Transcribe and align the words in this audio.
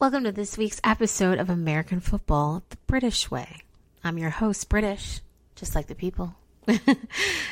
Welcome 0.00 0.22
to 0.24 0.32
this 0.32 0.56
week's 0.56 0.80
episode 0.84 1.40
of 1.40 1.50
American 1.50 1.98
Football 1.98 2.62
the 2.70 2.76
British 2.86 3.32
Way. 3.32 3.62
I'm 4.04 4.16
your 4.16 4.30
host, 4.30 4.68
British, 4.68 5.20
just 5.56 5.74
like 5.74 5.88
the 5.88 5.96
people. 5.96 6.36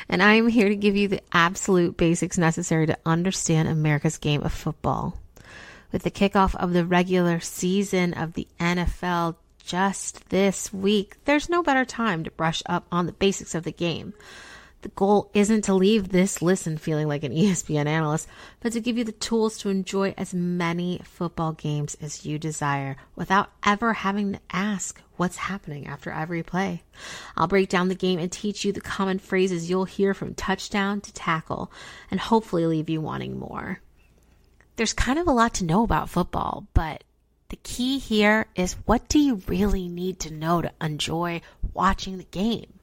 and 0.07 0.23
I'm 0.23 0.47
here 0.47 0.69
to 0.69 0.75
give 0.77 0.95
you 0.95 1.09
the 1.09 1.21
absolute 1.33 1.97
basics 1.97 2.37
necessary 2.37 2.87
to 2.87 2.97
understand 3.05 3.67
America's 3.67 4.17
game 4.17 4.43
of 4.43 4.53
football. 4.53 5.19
With 5.91 6.03
the 6.03 6.09
kickoff 6.09 6.55
of 6.55 6.71
the 6.71 6.85
regular 6.85 7.41
season 7.41 8.13
of 8.13 8.31
the 8.31 8.47
NFL 8.61 9.35
just 9.61 10.29
this 10.29 10.71
week, 10.71 11.17
there's 11.25 11.49
no 11.49 11.61
better 11.61 11.83
time 11.83 12.23
to 12.23 12.31
brush 12.31 12.63
up 12.65 12.85
on 12.93 13.07
the 13.07 13.11
basics 13.11 13.55
of 13.55 13.65
the 13.65 13.73
game. 13.73 14.13
The 14.81 14.89
goal 14.89 15.31
isn't 15.33 15.63
to 15.63 15.73
leave 15.73 16.09
this 16.09 16.41
listen 16.41 16.77
feeling 16.77 17.07
like 17.07 17.23
an 17.23 17.31
ESPN 17.33 17.87
analyst, 17.87 18.27
but 18.59 18.73
to 18.73 18.79
give 18.79 18.97
you 18.97 19.03
the 19.03 19.11
tools 19.11 19.57
to 19.59 19.69
enjoy 19.69 20.13
as 20.17 20.33
many 20.33 21.01
football 21.03 21.53
games 21.53 21.97
as 21.99 22.25
you 22.25 22.37
desire 22.37 22.95
without 23.15 23.51
ever 23.65 23.93
having 23.93 24.33
to 24.33 24.39
ask 24.51 25.01
what's 25.15 25.37
happening 25.37 25.87
after 25.87 26.11
every 26.11 26.43
play. 26.43 26.83
I'll 27.35 27.47
break 27.47 27.69
down 27.69 27.87
the 27.87 27.95
game 27.95 28.19
and 28.19 28.31
teach 28.31 28.63
you 28.63 28.71
the 28.71 28.81
common 28.81 29.19
phrases 29.19 29.69
you'll 29.69 29.85
hear 29.85 30.13
from 30.13 30.35
touchdown 30.35 31.01
to 31.01 31.13
tackle 31.13 31.71
and 32.11 32.19
hopefully 32.19 32.65
leave 32.67 32.89
you 32.89 33.01
wanting 33.01 33.39
more. 33.39 33.81
There's 34.75 34.93
kind 34.93 35.17
of 35.17 35.27
a 35.27 35.31
lot 35.31 35.55
to 35.55 35.65
know 35.65 35.83
about 35.83 36.09
football, 36.09 36.67
but 36.75 37.03
the 37.49 37.55
key 37.57 37.97
here 37.97 38.45
is 38.55 38.73
what 38.85 39.07
do 39.07 39.17
you 39.17 39.41
really 39.47 39.87
need 39.87 40.19
to 40.21 40.33
know 40.33 40.61
to 40.61 40.71
enjoy 40.79 41.41
watching 41.73 42.19
the 42.19 42.25
game? 42.25 42.76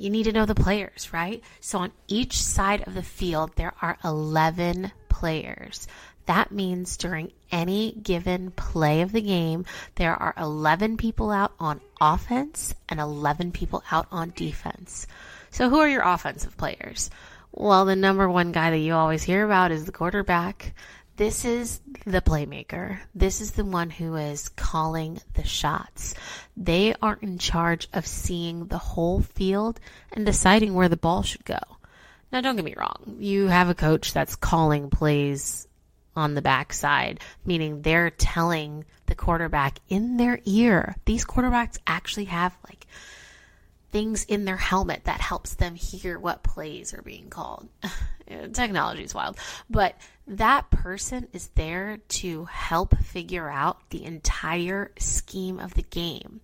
You 0.00 0.08
need 0.08 0.22
to 0.22 0.32
know 0.32 0.46
the 0.46 0.54
players, 0.54 1.12
right? 1.12 1.42
So 1.60 1.78
on 1.78 1.92
each 2.08 2.42
side 2.42 2.86
of 2.86 2.94
the 2.94 3.02
field, 3.02 3.50
there 3.56 3.74
are 3.82 3.98
11 4.02 4.92
players. 5.10 5.86
That 6.24 6.50
means 6.50 6.96
during 6.96 7.32
any 7.52 7.92
given 7.92 8.50
play 8.50 9.02
of 9.02 9.12
the 9.12 9.20
game, 9.20 9.66
there 9.96 10.14
are 10.14 10.32
11 10.38 10.96
people 10.96 11.30
out 11.30 11.52
on 11.60 11.82
offense 12.00 12.74
and 12.88 12.98
11 12.98 13.52
people 13.52 13.84
out 13.90 14.06
on 14.10 14.32
defense. 14.34 15.06
So 15.50 15.68
who 15.68 15.80
are 15.80 15.88
your 15.88 16.02
offensive 16.02 16.56
players? 16.56 17.10
Well, 17.52 17.84
the 17.84 17.96
number 17.96 18.26
one 18.26 18.52
guy 18.52 18.70
that 18.70 18.78
you 18.78 18.94
always 18.94 19.22
hear 19.22 19.44
about 19.44 19.70
is 19.70 19.84
the 19.84 19.92
quarterback. 19.92 20.72
This 21.20 21.44
is 21.44 21.82
the 22.06 22.22
playmaker. 22.22 22.98
This 23.14 23.42
is 23.42 23.50
the 23.50 23.62
one 23.66 23.90
who 23.90 24.16
is 24.16 24.48
calling 24.48 25.20
the 25.34 25.44
shots. 25.44 26.14
They 26.56 26.94
are 27.02 27.18
in 27.20 27.36
charge 27.36 27.90
of 27.92 28.06
seeing 28.06 28.68
the 28.68 28.78
whole 28.78 29.20
field 29.20 29.80
and 30.14 30.24
deciding 30.24 30.72
where 30.72 30.88
the 30.88 30.96
ball 30.96 31.22
should 31.22 31.44
go. 31.44 31.58
Now, 32.32 32.40
don't 32.40 32.56
get 32.56 32.64
me 32.64 32.74
wrong. 32.74 33.16
You 33.18 33.48
have 33.48 33.68
a 33.68 33.74
coach 33.74 34.14
that's 34.14 34.34
calling 34.34 34.88
plays 34.88 35.68
on 36.16 36.32
the 36.32 36.40
backside, 36.40 37.20
meaning 37.44 37.82
they're 37.82 38.08
telling 38.08 38.86
the 39.04 39.14
quarterback 39.14 39.78
in 39.90 40.16
their 40.16 40.40
ear. 40.46 40.96
These 41.04 41.26
quarterbacks 41.26 41.76
actually 41.86 42.26
have 42.32 42.56
like 42.66 42.86
things 43.92 44.24
in 44.24 44.44
their 44.44 44.56
helmet 44.56 45.04
that 45.04 45.20
helps 45.20 45.54
them 45.54 45.74
hear 45.74 46.18
what 46.18 46.42
plays 46.42 46.94
are 46.94 47.02
being 47.02 47.28
called. 47.28 47.68
Technology 48.52 49.02
is 49.02 49.14
wild, 49.14 49.36
but 49.68 49.96
that 50.30 50.70
person 50.70 51.26
is 51.32 51.48
there 51.56 51.98
to 52.08 52.44
help 52.44 52.96
figure 52.98 53.50
out 53.50 53.90
the 53.90 54.04
entire 54.04 54.92
scheme 54.96 55.58
of 55.58 55.74
the 55.74 55.82
game. 55.82 56.40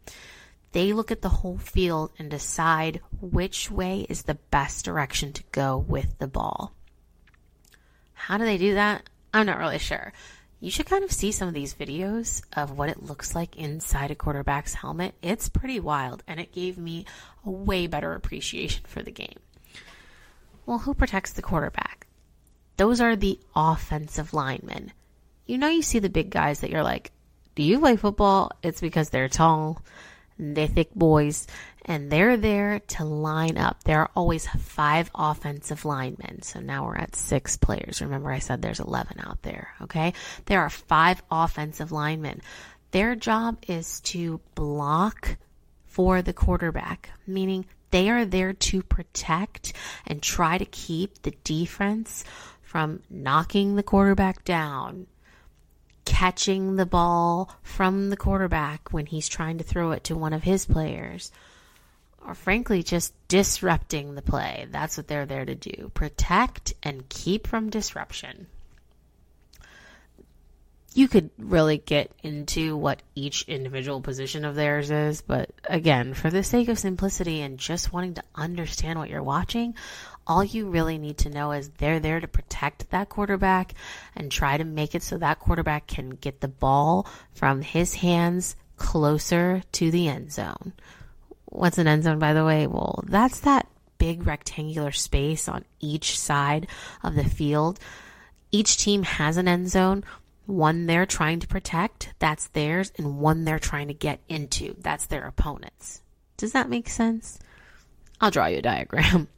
They 0.72 0.92
look 0.92 1.12
at 1.12 1.22
the 1.22 1.28
whole 1.28 1.58
field 1.58 2.10
and 2.18 2.28
decide 2.28 3.00
which 3.20 3.70
way 3.70 4.04
is 4.08 4.24
the 4.24 4.38
best 4.50 4.84
direction 4.84 5.32
to 5.34 5.44
go 5.52 5.78
with 5.78 6.18
the 6.18 6.26
ball. 6.26 6.72
How 8.12 8.38
do 8.38 8.44
they 8.44 8.58
do 8.58 8.74
that? 8.74 9.08
I'm 9.32 9.46
not 9.46 9.58
really 9.58 9.78
sure. 9.78 10.12
You 10.58 10.70
should 10.72 10.86
kind 10.86 11.04
of 11.04 11.12
see 11.12 11.30
some 11.30 11.46
of 11.46 11.54
these 11.54 11.74
videos 11.74 12.42
of 12.56 12.76
what 12.76 12.88
it 12.88 13.04
looks 13.04 13.36
like 13.36 13.56
inside 13.56 14.10
a 14.10 14.16
quarterback's 14.16 14.74
helmet. 14.74 15.14
It's 15.22 15.48
pretty 15.48 15.78
wild, 15.78 16.24
and 16.26 16.40
it 16.40 16.52
gave 16.52 16.76
me 16.76 17.04
a 17.44 17.50
way 17.50 17.86
better 17.86 18.14
appreciation 18.14 18.84
for 18.88 19.02
the 19.02 19.12
game. 19.12 19.38
Well, 20.64 20.78
who 20.78 20.92
protects 20.92 21.32
the 21.32 21.42
quarterback? 21.42 22.05
Those 22.76 23.00
are 23.00 23.16
the 23.16 23.38
offensive 23.54 24.34
linemen. 24.34 24.92
You 25.46 25.58
know, 25.58 25.68
you 25.68 25.82
see 25.82 25.98
the 25.98 26.08
big 26.08 26.30
guys 26.30 26.60
that 26.60 26.70
you're 26.70 26.82
like, 26.82 27.12
do 27.54 27.62
you 27.62 27.80
play 27.80 27.96
football? 27.96 28.52
It's 28.62 28.80
because 28.80 29.08
they're 29.10 29.28
tall, 29.28 29.82
they're 30.38 30.66
thick 30.66 30.94
boys, 30.94 31.46
and 31.86 32.10
they're 32.10 32.36
there 32.36 32.80
to 32.80 33.04
line 33.04 33.56
up. 33.56 33.84
There 33.84 34.00
are 34.00 34.10
always 34.14 34.46
five 34.46 35.10
offensive 35.14 35.84
linemen. 35.84 36.42
So 36.42 36.60
now 36.60 36.84
we're 36.84 36.96
at 36.96 37.16
six 37.16 37.56
players. 37.56 38.02
Remember, 38.02 38.30
I 38.30 38.40
said 38.40 38.60
there's 38.60 38.80
11 38.80 39.20
out 39.20 39.42
there. 39.42 39.68
Okay. 39.82 40.12
There 40.46 40.60
are 40.60 40.70
five 40.70 41.22
offensive 41.30 41.92
linemen. 41.92 42.42
Their 42.90 43.14
job 43.14 43.58
is 43.68 44.00
to 44.00 44.40
block 44.54 45.36
for 45.86 46.20
the 46.22 46.32
quarterback, 46.32 47.10
meaning 47.26 47.64
they 47.90 48.10
are 48.10 48.24
there 48.24 48.52
to 48.52 48.82
protect 48.82 49.72
and 50.06 50.22
try 50.22 50.58
to 50.58 50.64
keep 50.66 51.22
the 51.22 51.34
defense 51.44 52.24
from 52.66 53.00
knocking 53.08 53.76
the 53.76 53.82
quarterback 53.82 54.44
down, 54.44 55.06
catching 56.04 56.76
the 56.76 56.84
ball 56.84 57.56
from 57.62 58.10
the 58.10 58.16
quarterback 58.16 58.92
when 58.92 59.06
he's 59.06 59.28
trying 59.28 59.56
to 59.58 59.64
throw 59.64 59.92
it 59.92 60.04
to 60.04 60.16
one 60.16 60.32
of 60.32 60.42
his 60.42 60.66
players, 60.66 61.30
or 62.26 62.34
frankly, 62.34 62.82
just 62.82 63.14
disrupting 63.28 64.16
the 64.16 64.22
play. 64.22 64.66
That's 64.70 64.96
what 64.96 65.06
they're 65.06 65.26
there 65.26 65.44
to 65.44 65.54
do 65.54 65.90
protect 65.94 66.74
and 66.82 67.08
keep 67.08 67.46
from 67.46 67.70
disruption 67.70 68.48
you 70.96 71.08
could 71.08 71.28
really 71.38 71.76
get 71.76 72.10
into 72.22 72.74
what 72.74 73.02
each 73.14 73.42
individual 73.48 74.00
position 74.00 74.46
of 74.46 74.54
theirs 74.54 74.90
is, 74.90 75.20
but 75.20 75.50
again, 75.68 76.14
for 76.14 76.30
the 76.30 76.42
sake 76.42 76.68
of 76.68 76.78
simplicity 76.78 77.42
and 77.42 77.58
just 77.58 77.92
wanting 77.92 78.14
to 78.14 78.24
understand 78.34 78.98
what 78.98 79.10
you're 79.10 79.22
watching, 79.22 79.74
all 80.26 80.44
you 80.44 80.68
really 80.68 80.98
need 80.98 81.18
to 81.18 81.30
know 81.30 81.52
is 81.52 81.70
they're 81.70 82.00
there 82.00 82.20
to 82.20 82.28
protect 82.28 82.90
that 82.90 83.08
quarterback 83.08 83.74
and 84.14 84.30
try 84.30 84.56
to 84.56 84.64
make 84.64 84.94
it 84.94 85.02
so 85.02 85.18
that 85.18 85.38
quarterback 85.38 85.86
can 85.86 86.10
get 86.10 86.40
the 86.40 86.48
ball 86.48 87.06
from 87.32 87.62
his 87.62 87.94
hands 87.94 88.56
closer 88.76 89.62
to 89.72 89.90
the 89.90 90.08
end 90.08 90.32
zone. 90.32 90.72
What's 91.46 91.78
an 91.78 91.86
end 91.86 92.04
zone, 92.04 92.18
by 92.18 92.32
the 92.32 92.44
way? 92.44 92.66
Well, 92.66 93.04
that's 93.06 93.40
that 93.40 93.68
big 93.98 94.26
rectangular 94.26 94.92
space 94.92 95.48
on 95.48 95.64
each 95.80 96.18
side 96.18 96.66
of 97.02 97.14
the 97.14 97.24
field. 97.24 97.78
Each 98.50 98.76
team 98.76 99.04
has 99.04 99.36
an 99.36 99.48
end 99.48 99.70
zone 99.70 100.04
one 100.46 100.86
they're 100.86 101.06
trying 101.06 101.40
to 101.40 101.48
protect, 101.48 102.14
that's 102.18 102.48
theirs, 102.48 102.92
and 102.96 103.18
one 103.18 103.44
they're 103.44 103.58
trying 103.58 103.88
to 103.88 103.94
get 103.94 104.20
into, 104.28 104.76
that's 104.78 105.06
their 105.06 105.26
opponent's. 105.26 106.02
Does 106.36 106.52
that 106.52 106.70
make 106.70 106.88
sense? 106.88 107.38
I'll 108.20 108.30
draw 108.30 108.46
you 108.46 108.58
a 108.58 108.62
diagram. 108.62 109.28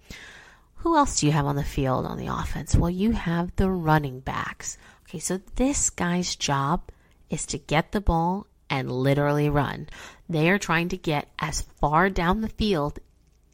Who 0.88 0.96
else 0.96 1.20
do 1.20 1.26
you 1.26 1.32
have 1.32 1.44
on 1.44 1.56
the 1.56 1.64
field 1.64 2.06
on 2.06 2.16
the 2.16 2.28
offense? 2.28 2.74
Well, 2.74 2.88
you 2.88 3.10
have 3.10 3.54
the 3.56 3.70
running 3.70 4.20
backs. 4.20 4.78
Okay, 5.02 5.18
so 5.18 5.38
this 5.56 5.90
guy's 5.90 6.34
job 6.34 6.80
is 7.28 7.44
to 7.48 7.58
get 7.58 7.92
the 7.92 8.00
ball 8.00 8.46
and 8.70 8.90
literally 8.90 9.50
run. 9.50 9.90
They 10.30 10.48
are 10.48 10.58
trying 10.58 10.88
to 10.88 10.96
get 10.96 11.28
as 11.38 11.60
far 11.78 12.08
down 12.08 12.40
the 12.40 12.48
field 12.48 13.00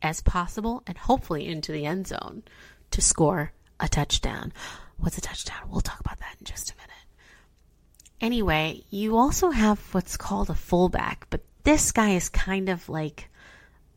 as 0.00 0.20
possible 0.20 0.84
and 0.86 0.96
hopefully 0.96 1.48
into 1.48 1.72
the 1.72 1.86
end 1.86 2.06
zone 2.06 2.44
to 2.92 3.02
score 3.02 3.50
a 3.80 3.88
touchdown. 3.88 4.52
What's 4.98 5.18
a 5.18 5.20
touchdown? 5.20 5.68
We'll 5.68 5.80
talk 5.80 5.98
about 5.98 6.20
that 6.20 6.36
in 6.38 6.44
just 6.44 6.70
a 6.70 6.76
minute. 6.76 6.92
Anyway, 8.20 8.84
you 8.90 9.16
also 9.16 9.50
have 9.50 9.80
what's 9.92 10.16
called 10.16 10.50
a 10.50 10.54
fullback, 10.54 11.26
but 11.30 11.40
this 11.64 11.90
guy 11.90 12.10
is 12.10 12.28
kind 12.28 12.68
of 12.68 12.88
like 12.88 13.28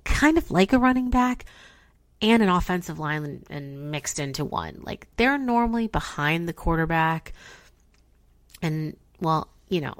kind 0.04 0.40
of 0.40 0.50
like 0.50 0.74
a 0.74 0.80
running 0.80 1.12
back 1.12 1.46
and 2.22 2.42
an 2.42 2.50
offensive 2.50 3.00
line 3.00 3.44
and 3.50 3.92
mixed 3.92 4.20
into 4.20 4.44
one. 4.44 4.80
Like 4.82 5.08
they're 5.18 5.38
normally 5.38 5.88
behind 5.88 6.48
the 6.48 6.54
quarterback 6.54 7.34
and 8.62 8.98
well, 9.20 9.48
you 9.70 9.82
know, 9.82 9.96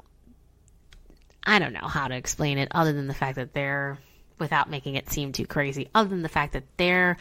I 1.44 1.58
don't 1.58 1.72
know 1.72 1.88
how 1.88 2.08
to 2.08 2.16
explain 2.16 2.58
it 2.58 2.68
other 2.72 2.92
than 2.92 3.06
the 3.06 3.14
fact 3.14 3.36
that 3.36 3.54
they're 3.54 3.98
without 4.38 4.70
making 4.70 4.94
it 4.94 5.10
seem 5.10 5.32
too 5.32 5.46
crazy, 5.46 5.88
other 5.94 6.08
than 6.08 6.22
the 6.22 6.28
fact 6.28 6.52
that 6.52 6.64
they're 6.76 7.16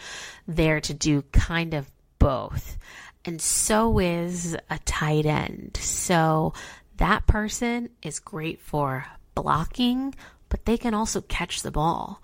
there 0.48 0.80
to 0.82 0.94
do 0.94 1.24
kind 1.32 1.74
of 1.74 1.90
both. 2.20 2.78
And 3.26 3.42
so 3.42 4.00
is 4.00 4.56
a 4.70 4.80
tight 4.86 5.26
end. 5.26 5.78
So 5.82 6.54
that 6.98 7.28
person 7.28 7.90
is 8.02 8.20
great 8.20 8.62
for 8.62 9.06
blocking, 9.36 10.16
but 10.50 10.66
they 10.66 10.78
can 10.78 10.94
also 10.94 11.22
catch 11.22 11.62
the 11.62 11.72
ball. 11.72 12.22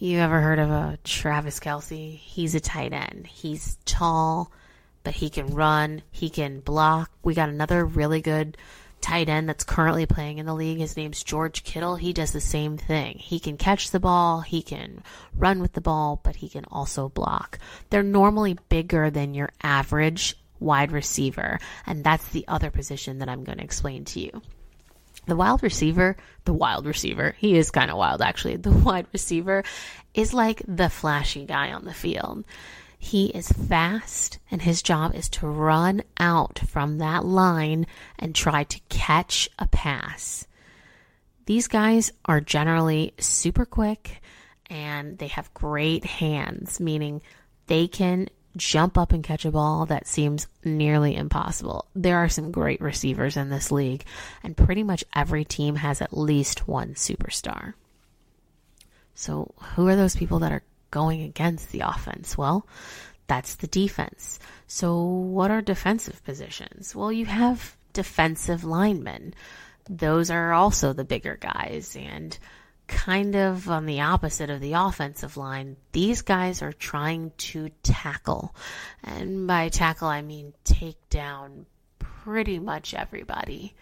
You 0.00 0.20
ever 0.20 0.40
heard 0.40 0.60
of 0.60 0.70
a 0.70 0.96
Travis 1.02 1.58
Kelce? 1.58 2.16
He's 2.16 2.54
a 2.54 2.60
tight 2.60 2.92
end. 2.92 3.26
He's 3.26 3.78
tall, 3.84 4.52
but 5.02 5.14
he 5.14 5.28
can 5.28 5.48
run, 5.48 6.02
he 6.12 6.30
can 6.30 6.60
block. 6.60 7.10
We 7.24 7.34
got 7.34 7.48
another 7.48 7.84
really 7.84 8.20
good 8.20 8.56
tight 9.00 9.28
end 9.28 9.48
that's 9.48 9.64
currently 9.64 10.06
playing 10.06 10.38
in 10.38 10.46
the 10.46 10.54
league. 10.54 10.78
His 10.78 10.96
name's 10.96 11.24
George 11.24 11.64
Kittle. 11.64 11.96
He 11.96 12.12
does 12.12 12.30
the 12.30 12.40
same 12.40 12.78
thing. 12.78 13.18
He 13.18 13.40
can 13.40 13.56
catch 13.56 13.90
the 13.90 13.98
ball, 13.98 14.42
he 14.42 14.62
can 14.62 15.02
run 15.36 15.60
with 15.60 15.72
the 15.72 15.80
ball, 15.80 16.20
but 16.22 16.36
he 16.36 16.48
can 16.48 16.64
also 16.70 17.08
block. 17.08 17.58
They're 17.90 18.04
normally 18.04 18.56
bigger 18.68 19.10
than 19.10 19.34
your 19.34 19.50
average 19.64 20.36
wide 20.60 20.92
receiver. 20.92 21.58
And 21.86 22.04
that's 22.04 22.28
the 22.28 22.44
other 22.46 22.70
position 22.70 23.18
that 23.18 23.28
I'm 23.28 23.42
going 23.42 23.58
to 23.58 23.64
explain 23.64 24.04
to 24.04 24.20
you. 24.20 24.42
The 25.28 25.36
wild 25.36 25.62
receiver, 25.62 26.16
the 26.46 26.54
wild 26.54 26.86
receiver, 26.86 27.34
he 27.36 27.58
is 27.58 27.70
kind 27.70 27.90
of 27.90 27.98
wild 27.98 28.22
actually. 28.22 28.56
The 28.56 28.72
wide 28.84 29.06
receiver 29.12 29.62
is 30.14 30.32
like 30.32 30.62
the 30.66 30.88
flashy 30.88 31.44
guy 31.44 31.70
on 31.70 31.84
the 31.84 31.92
field. 31.92 32.44
He 32.98 33.26
is 33.26 33.52
fast, 33.52 34.38
and 34.50 34.60
his 34.62 34.82
job 34.82 35.14
is 35.14 35.28
to 35.28 35.46
run 35.46 36.02
out 36.18 36.58
from 36.60 36.98
that 36.98 37.26
line 37.26 37.86
and 38.18 38.34
try 38.34 38.64
to 38.64 38.80
catch 38.88 39.50
a 39.58 39.68
pass. 39.68 40.46
These 41.44 41.68
guys 41.68 42.10
are 42.24 42.40
generally 42.40 43.12
super 43.18 43.66
quick 43.66 44.22
and 44.70 45.18
they 45.18 45.28
have 45.28 45.52
great 45.52 46.06
hands, 46.06 46.80
meaning 46.80 47.20
they 47.66 47.86
can 47.86 48.30
jump 48.58 48.98
up 48.98 49.12
and 49.12 49.24
catch 49.24 49.44
a 49.44 49.50
ball 49.50 49.86
that 49.86 50.06
seems 50.06 50.46
nearly 50.64 51.16
impossible. 51.16 51.86
There 51.94 52.18
are 52.18 52.28
some 52.28 52.50
great 52.50 52.80
receivers 52.80 53.36
in 53.36 53.48
this 53.48 53.72
league, 53.72 54.04
and 54.42 54.56
pretty 54.56 54.82
much 54.82 55.04
every 55.14 55.44
team 55.44 55.76
has 55.76 56.02
at 56.02 56.16
least 56.16 56.68
one 56.68 56.94
superstar. 56.94 57.74
So, 59.14 59.54
who 59.74 59.88
are 59.88 59.96
those 59.96 60.16
people 60.16 60.40
that 60.40 60.52
are 60.52 60.62
going 60.90 61.22
against 61.22 61.72
the 61.72 61.80
offense? 61.80 62.36
Well, 62.36 62.66
that's 63.26 63.56
the 63.56 63.66
defense. 63.66 64.38
So, 64.66 65.02
what 65.02 65.50
are 65.50 65.62
defensive 65.62 66.22
positions? 66.24 66.94
Well, 66.94 67.10
you 67.12 67.26
have 67.26 67.76
defensive 67.92 68.64
linemen. 68.64 69.34
Those 69.88 70.30
are 70.30 70.52
also 70.52 70.92
the 70.92 71.04
bigger 71.04 71.36
guys 71.40 71.96
and 71.98 72.38
kind 72.88 73.36
of 73.36 73.68
on 73.68 73.86
the 73.86 74.00
opposite 74.00 74.50
of 74.50 74.60
the 74.60 74.72
offensive 74.72 75.36
line. 75.36 75.76
These 75.92 76.22
guys 76.22 76.62
are 76.62 76.72
trying 76.72 77.32
to 77.38 77.70
tackle. 77.82 78.54
And 79.04 79.46
by 79.46 79.68
tackle, 79.68 80.08
I 80.08 80.22
mean 80.22 80.54
take 80.64 81.08
down 81.10 81.66
pretty 81.98 82.58
much 82.58 82.94
everybody. 82.94 83.74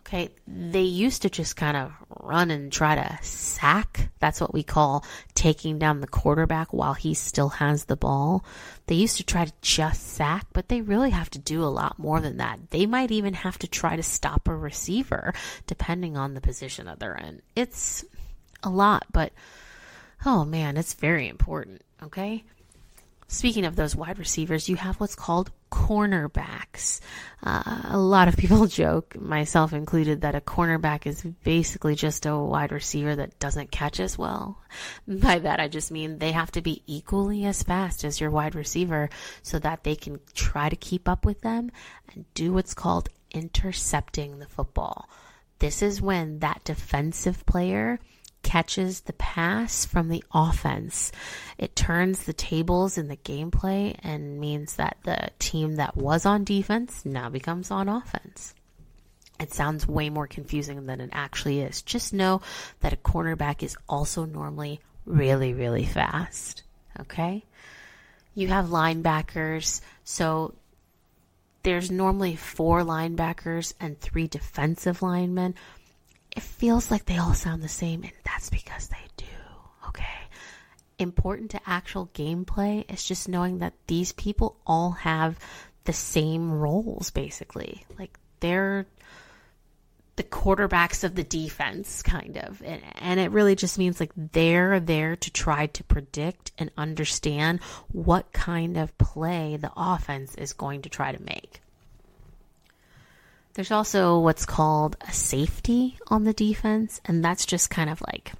Okay, 0.00 0.30
they 0.48 0.82
used 0.82 1.22
to 1.22 1.30
just 1.30 1.54
kind 1.54 1.76
of 1.76 1.92
run 2.20 2.50
and 2.50 2.72
try 2.72 2.96
to 2.96 3.18
sack. 3.22 4.10
That's 4.18 4.40
what 4.40 4.52
we 4.52 4.64
call 4.64 5.04
taking 5.34 5.78
down 5.78 6.00
the 6.00 6.08
quarterback 6.08 6.72
while 6.72 6.94
he 6.94 7.14
still 7.14 7.50
has 7.50 7.84
the 7.84 7.96
ball. 7.96 8.44
They 8.88 8.96
used 8.96 9.18
to 9.18 9.24
try 9.24 9.44
to 9.44 9.52
just 9.60 10.08
sack, 10.08 10.46
but 10.52 10.68
they 10.68 10.80
really 10.80 11.10
have 11.10 11.30
to 11.30 11.38
do 11.38 11.62
a 11.62 11.66
lot 11.66 12.00
more 12.00 12.20
than 12.20 12.38
that. 12.38 12.58
They 12.70 12.84
might 12.84 13.12
even 13.12 13.34
have 13.34 13.58
to 13.60 13.68
try 13.68 13.94
to 13.94 14.02
stop 14.02 14.48
a 14.48 14.56
receiver, 14.56 15.32
depending 15.68 16.16
on 16.16 16.34
the 16.34 16.40
position 16.40 16.86
that 16.86 16.98
they're 16.98 17.14
in. 17.14 17.40
It's 17.54 18.04
a 18.62 18.70
lot, 18.70 19.06
but 19.12 19.32
oh 20.24 20.44
man, 20.44 20.76
it's 20.76 20.94
very 20.94 21.28
important. 21.28 21.82
Okay. 22.02 22.44
Speaking 23.28 23.64
of 23.64 23.76
those 23.76 23.96
wide 23.96 24.18
receivers, 24.18 24.68
you 24.68 24.76
have 24.76 25.00
what's 25.00 25.14
called 25.14 25.50
cornerbacks. 25.70 27.00
Uh, 27.42 27.80
a 27.86 27.98
lot 27.98 28.28
of 28.28 28.36
people 28.36 28.66
joke, 28.66 29.18
myself 29.18 29.72
included, 29.72 30.20
that 30.20 30.34
a 30.34 30.40
cornerback 30.42 31.06
is 31.06 31.22
basically 31.42 31.94
just 31.94 32.26
a 32.26 32.36
wide 32.36 32.72
receiver 32.72 33.16
that 33.16 33.38
doesn't 33.38 33.70
catch 33.70 34.00
as 34.00 34.18
well. 34.18 34.60
By 35.08 35.38
that, 35.38 35.60
I 35.60 35.68
just 35.68 35.90
mean 35.90 36.18
they 36.18 36.32
have 36.32 36.52
to 36.52 36.60
be 36.60 36.82
equally 36.86 37.46
as 37.46 37.62
fast 37.62 38.04
as 38.04 38.20
your 38.20 38.30
wide 38.30 38.54
receiver 38.54 39.08
so 39.42 39.58
that 39.60 39.82
they 39.82 39.96
can 39.96 40.20
try 40.34 40.68
to 40.68 40.76
keep 40.76 41.08
up 41.08 41.24
with 41.24 41.40
them 41.40 41.72
and 42.12 42.26
do 42.34 42.52
what's 42.52 42.74
called 42.74 43.08
intercepting 43.30 44.40
the 44.40 44.46
football. 44.46 45.08
This 45.58 45.80
is 45.80 46.02
when 46.02 46.40
that 46.40 46.64
defensive 46.64 47.46
player 47.46 47.98
catches 48.42 49.00
the 49.02 49.12
pass 49.14 49.84
from 49.84 50.08
the 50.08 50.24
offense. 50.32 51.12
It 51.58 51.76
turns 51.76 52.24
the 52.24 52.32
tables 52.32 52.98
in 52.98 53.08
the 53.08 53.16
gameplay 53.16 53.96
and 54.02 54.40
means 54.40 54.76
that 54.76 54.96
the 55.04 55.30
team 55.38 55.76
that 55.76 55.96
was 55.96 56.26
on 56.26 56.44
defense 56.44 57.04
now 57.04 57.28
becomes 57.28 57.70
on 57.70 57.88
offense. 57.88 58.54
It 59.40 59.52
sounds 59.52 59.88
way 59.88 60.08
more 60.10 60.26
confusing 60.26 60.86
than 60.86 61.00
it 61.00 61.10
actually 61.12 61.60
is. 61.60 61.82
Just 61.82 62.12
know 62.12 62.42
that 62.80 62.92
a 62.92 62.96
cornerback 62.96 63.62
is 63.62 63.76
also 63.88 64.24
normally 64.24 64.80
really, 65.04 65.52
really 65.52 65.84
fast. 65.84 66.62
Okay? 67.00 67.44
You 68.34 68.48
have 68.48 68.66
linebackers, 68.66 69.80
so 70.04 70.54
there's 71.62 71.90
normally 71.90 72.36
four 72.36 72.82
linebackers 72.82 73.74
and 73.80 73.98
three 74.00 74.26
defensive 74.26 75.02
linemen 75.02 75.54
it 76.36 76.42
feels 76.42 76.90
like 76.90 77.04
they 77.04 77.18
all 77.18 77.34
sound 77.34 77.62
the 77.62 77.68
same, 77.68 78.02
and 78.02 78.12
that's 78.24 78.50
because 78.50 78.88
they 78.88 79.04
do. 79.16 79.24
Okay. 79.88 80.04
Important 80.98 81.50
to 81.52 81.60
actual 81.66 82.08
gameplay 82.14 82.90
is 82.92 83.04
just 83.04 83.28
knowing 83.28 83.58
that 83.58 83.74
these 83.86 84.12
people 84.12 84.56
all 84.66 84.92
have 84.92 85.38
the 85.84 85.92
same 85.92 86.52
roles, 86.52 87.10
basically. 87.10 87.84
Like 87.98 88.18
they're 88.40 88.86
the 90.16 90.22
quarterbacks 90.22 91.04
of 91.04 91.14
the 91.14 91.24
defense, 91.24 92.02
kind 92.02 92.36
of. 92.36 92.62
And, 92.62 92.82
and, 92.96 93.18
it 93.18 93.30
really 93.30 93.54
just 93.54 93.78
means 93.78 93.98
like 93.98 94.12
they're 94.14 94.78
there 94.78 95.16
to 95.16 95.30
try 95.30 95.66
to 95.68 95.84
predict 95.84 96.52
and 96.58 96.70
understand 96.76 97.60
what 97.90 98.30
kind 98.32 98.76
of 98.76 98.96
play 98.98 99.56
the 99.56 99.72
offense 99.74 100.34
is 100.34 100.52
going 100.52 100.82
to 100.82 100.90
try 100.90 101.12
to 101.12 101.22
make. 101.22 101.61
There's 103.54 103.70
also 103.70 104.18
what's 104.18 104.46
called 104.46 104.96
a 105.06 105.12
safety 105.12 105.98
on 106.08 106.24
the 106.24 106.32
defense, 106.32 107.00
and 107.04 107.24
that's 107.24 107.44
just 107.44 107.70
kind 107.70 107.90
of 107.90 108.00
like 108.00 108.32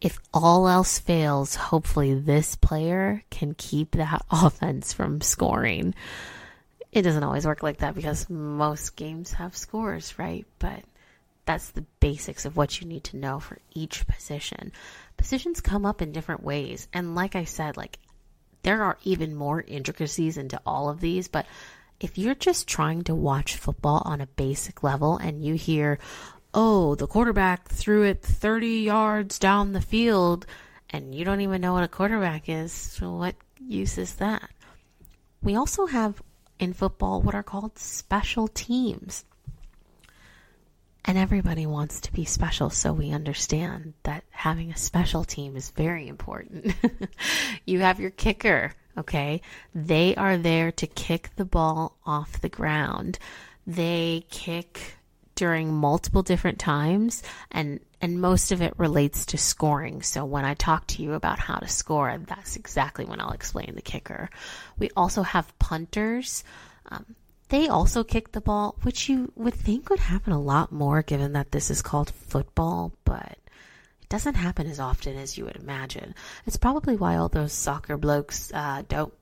if 0.00 0.18
all 0.32 0.66
else 0.66 0.98
fails, 0.98 1.54
hopefully 1.54 2.14
this 2.14 2.56
player 2.56 3.22
can 3.30 3.54
keep 3.54 3.92
that 3.92 4.24
offense 4.30 4.92
from 4.92 5.20
scoring. 5.20 5.94
It 6.92 7.02
doesn't 7.02 7.22
always 7.22 7.46
work 7.46 7.62
like 7.62 7.78
that 7.78 7.94
because 7.94 8.28
most 8.30 8.96
games 8.96 9.32
have 9.32 9.56
scores, 9.56 10.18
right? 10.18 10.46
But 10.58 10.82
that's 11.44 11.70
the 11.70 11.84
basics 12.00 12.44
of 12.44 12.56
what 12.56 12.80
you 12.80 12.86
need 12.86 13.04
to 13.04 13.16
know 13.16 13.40
for 13.40 13.58
each 13.74 14.06
position. 14.06 14.72
Positions 15.16 15.60
come 15.60 15.84
up 15.84 16.00
in 16.00 16.12
different 16.12 16.42
ways, 16.42 16.88
and 16.92 17.14
like 17.14 17.36
I 17.36 17.44
said, 17.44 17.76
like 17.76 17.98
there 18.62 18.82
are 18.82 18.98
even 19.04 19.34
more 19.34 19.60
intricacies 19.60 20.36
into 20.36 20.60
all 20.66 20.88
of 20.88 21.00
these, 21.00 21.28
but 21.28 21.46
if 22.00 22.16
you're 22.16 22.34
just 22.34 22.66
trying 22.66 23.04
to 23.04 23.14
watch 23.14 23.56
football 23.56 24.02
on 24.04 24.20
a 24.20 24.26
basic 24.26 24.82
level 24.82 25.18
and 25.18 25.44
you 25.44 25.54
hear, 25.54 25.98
oh, 26.54 26.94
the 26.94 27.06
quarterback 27.06 27.68
threw 27.68 28.02
it 28.04 28.22
30 28.22 28.66
yards 28.80 29.38
down 29.38 29.72
the 29.72 29.80
field, 29.80 30.46
and 30.88 31.14
you 31.14 31.24
don't 31.24 31.42
even 31.42 31.60
know 31.60 31.74
what 31.74 31.84
a 31.84 31.88
quarterback 31.88 32.48
is, 32.48 32.72
so 32.72 33.12
what 33.12 33.36
use 33.60 33.98
is 33.98 34.14
that? 34.14 34.50
We 35.42 35.54
also 35.54 35.86
have 35.86 36.22
in 36.58 36.72
football 36.72 37.22
what 37.22 37.34
are 37.34 37.42
called 37.42 37.78
special 37.78 38.48
teams. 38.48 39.24
And 41.04 41.16
everybody 41.16 41.64
wants 41.64 42.00
to 42.02 42.12
be 42.12 42.26
special, 42.26 42.68
so 42.68 42.92
we 42.92 43.10
understand 43.10 43.94
that 44.02 44.22
having 44.30 44.70
a 44.70 44.76
special 44.76 45.24
team 45.24 45.56
is 45.56 45.70
very 45.70 46.08
important. 46.08 46.74
you 47.66 47.80
have 47.80 47.98
your 47.98 48.10
kicker, 48.10 48.74
Okay. 48.98 49.40
They 49.74 50.14
are 50.16 50.36
there 50.36 50.72
to 50.72 50.86
kick 50.86 51.30
the 51.36 51.44
ball 51.44 51.96
off 52.04 52.40
the 52.40 52.48
ground. 52.48 53.18
They 53.66 54.24
kick 54.30 54.96
during 55.34 55.72
multiple 55.72 56.22
different 56.22 56.58
times 56.58 57.22
and 57.50 57.80
and 58.02 58.20
most 58.20 58.50
of 58.52 58.62
it 58.62 58.74
relates 58.78 59.26
to 59.26 59.38
scoring. 59.38 60.02
So 60.02 60.24
when 60.24 60.44
I 60.44 60.54
talk 60.54 60.86
to 60.88 61.02
you 61.02 61.12
about 61.12 61.38
how 61.38 61.56
to 61.56 61.68
score, 61.68 62.16
that's 62.26 62.56
exactly 62.56 63.04
when 63.04 63.20
I'll 63.20 63.32
explain 63.32 63.74
the 63.74 63.82
kicker. 63.82 64.30
We 64.78 64.90
also 64.96 65.22
have 65.22 65.58
punters. 65.58 66.42
Um, 66.90 67.14
they 67.50 67.68
also 67.68 68.04
kick 68.04 68.32
the 68.32 68.40
ball, 68.40 68.76
which 68.82 69.08
you 69.08 69.32
would 69.36 69.54
think 69.54 69.90
would 69.90 69.98
happen 69.98 70.32
a 70.32 70.40
lot 70.40 70.72
more 70.72 71.02
given 71.02 71.32
that 71.32 71.52
this 71.52 71.70
is 71.70 71.82
called 71.82 72.10
football, 72.10 72.92
but 73.04 73.38
doesn't 74.10 74.34
happen 74.34 74.66
as 74.66 74.78
often 74.78 75.16
as 75.16 75.38
you 75.38 75.46
would 75.46 75.56
imagine. 75.56 76.14
It's 76.44 76.58
probably 76.58 76.96
why 76.96 77.16
all 77.16 77.30
those 77.30 77.54
soccer 77.54 77.96
blokes 77.96 78.52
uh, 78.52 78.82
don't 78.88 79.14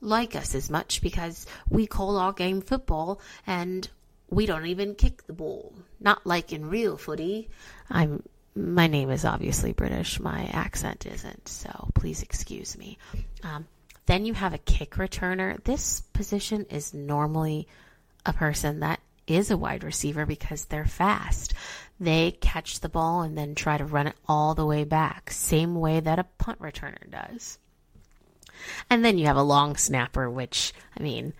like 0.00 0.36
us 0.36 0.54
as 0.54 0.70
much 0.70 1.00
because 1.02 1.46
we 1.68 1.86
call 1.86 2.16
our 2.18 2.32
game 2.32 2.60
football 2.60 3.20
and 3.46 3.88
we 4.30 4.46
don't 4.46 4.66
even 4.66 4.94
kick 4.94 5.26
the 5.26 5.32
ball. 5.32 5.72
Not 5.98 6.26
like 6.26 6.52
in 6.52 6.68
real 6.68 6.96
footy. 6.96 7.48
I'm 7.90 8.22
my 8.56 8.86
name 8.86 9.10
is 9.10 9.24
obviously 9.24 9.72
British. 9.72 10.20
My 10.20 10.44
accent 10.52 11.06
isn't, 11.06 11.48
so 11.48 11.88
please 11.94 12.22
excuse 12.22 12.78
me. 12.78 12.98
Um, 13.42 13.66
then 14.06 14.24
you 14.26 14.34
have 14.34 14.54
a 14.54 14.58
kick 14.58 14.92
returner. 14.92 15.62
This 15.64 16.02
position 16.12 16.66
is 16.70 16.94
normally 16.94 17.66
a 18.24 18.32
person 18.32 18.80
that 18.80 19.00
is 19.26 19.50
a 19.50 19.56
wide 19.56 19.82
receiver 19.82 20.26
because 20.26 20.66
they're 20.66 20.84
fast. 20.84 21.54
They 22.00 22.32
catch 22.32 22.80
the 22.80 22.88
ball 22.88 23.22
and 23.22 23.38
then 23.38 23.54
try 23.54 23.78
to 23.78 23.84
run 23.84 24.08
it 24.08 24.16
all 24.26 24.54
the 24.54 24.66
way 24.66 24.84
back, 24.84 25.30
same 25.30 25.76
way 25.76 26.00
that 26.00 26.18
a 26.18 26.24
punt 26.38 26.58
returner 26.60 27.08
does. 27.10 27.58
And 28.90 29.04
then 29.04 29.18
you 29.18 29.26
have 29.26 29.36
a 29.36 29.42
long 29.42 29.76
snapper, 29.76 30.28
which, 30.28 30.72
I 30.98 31.02
mean, 31.02 31.34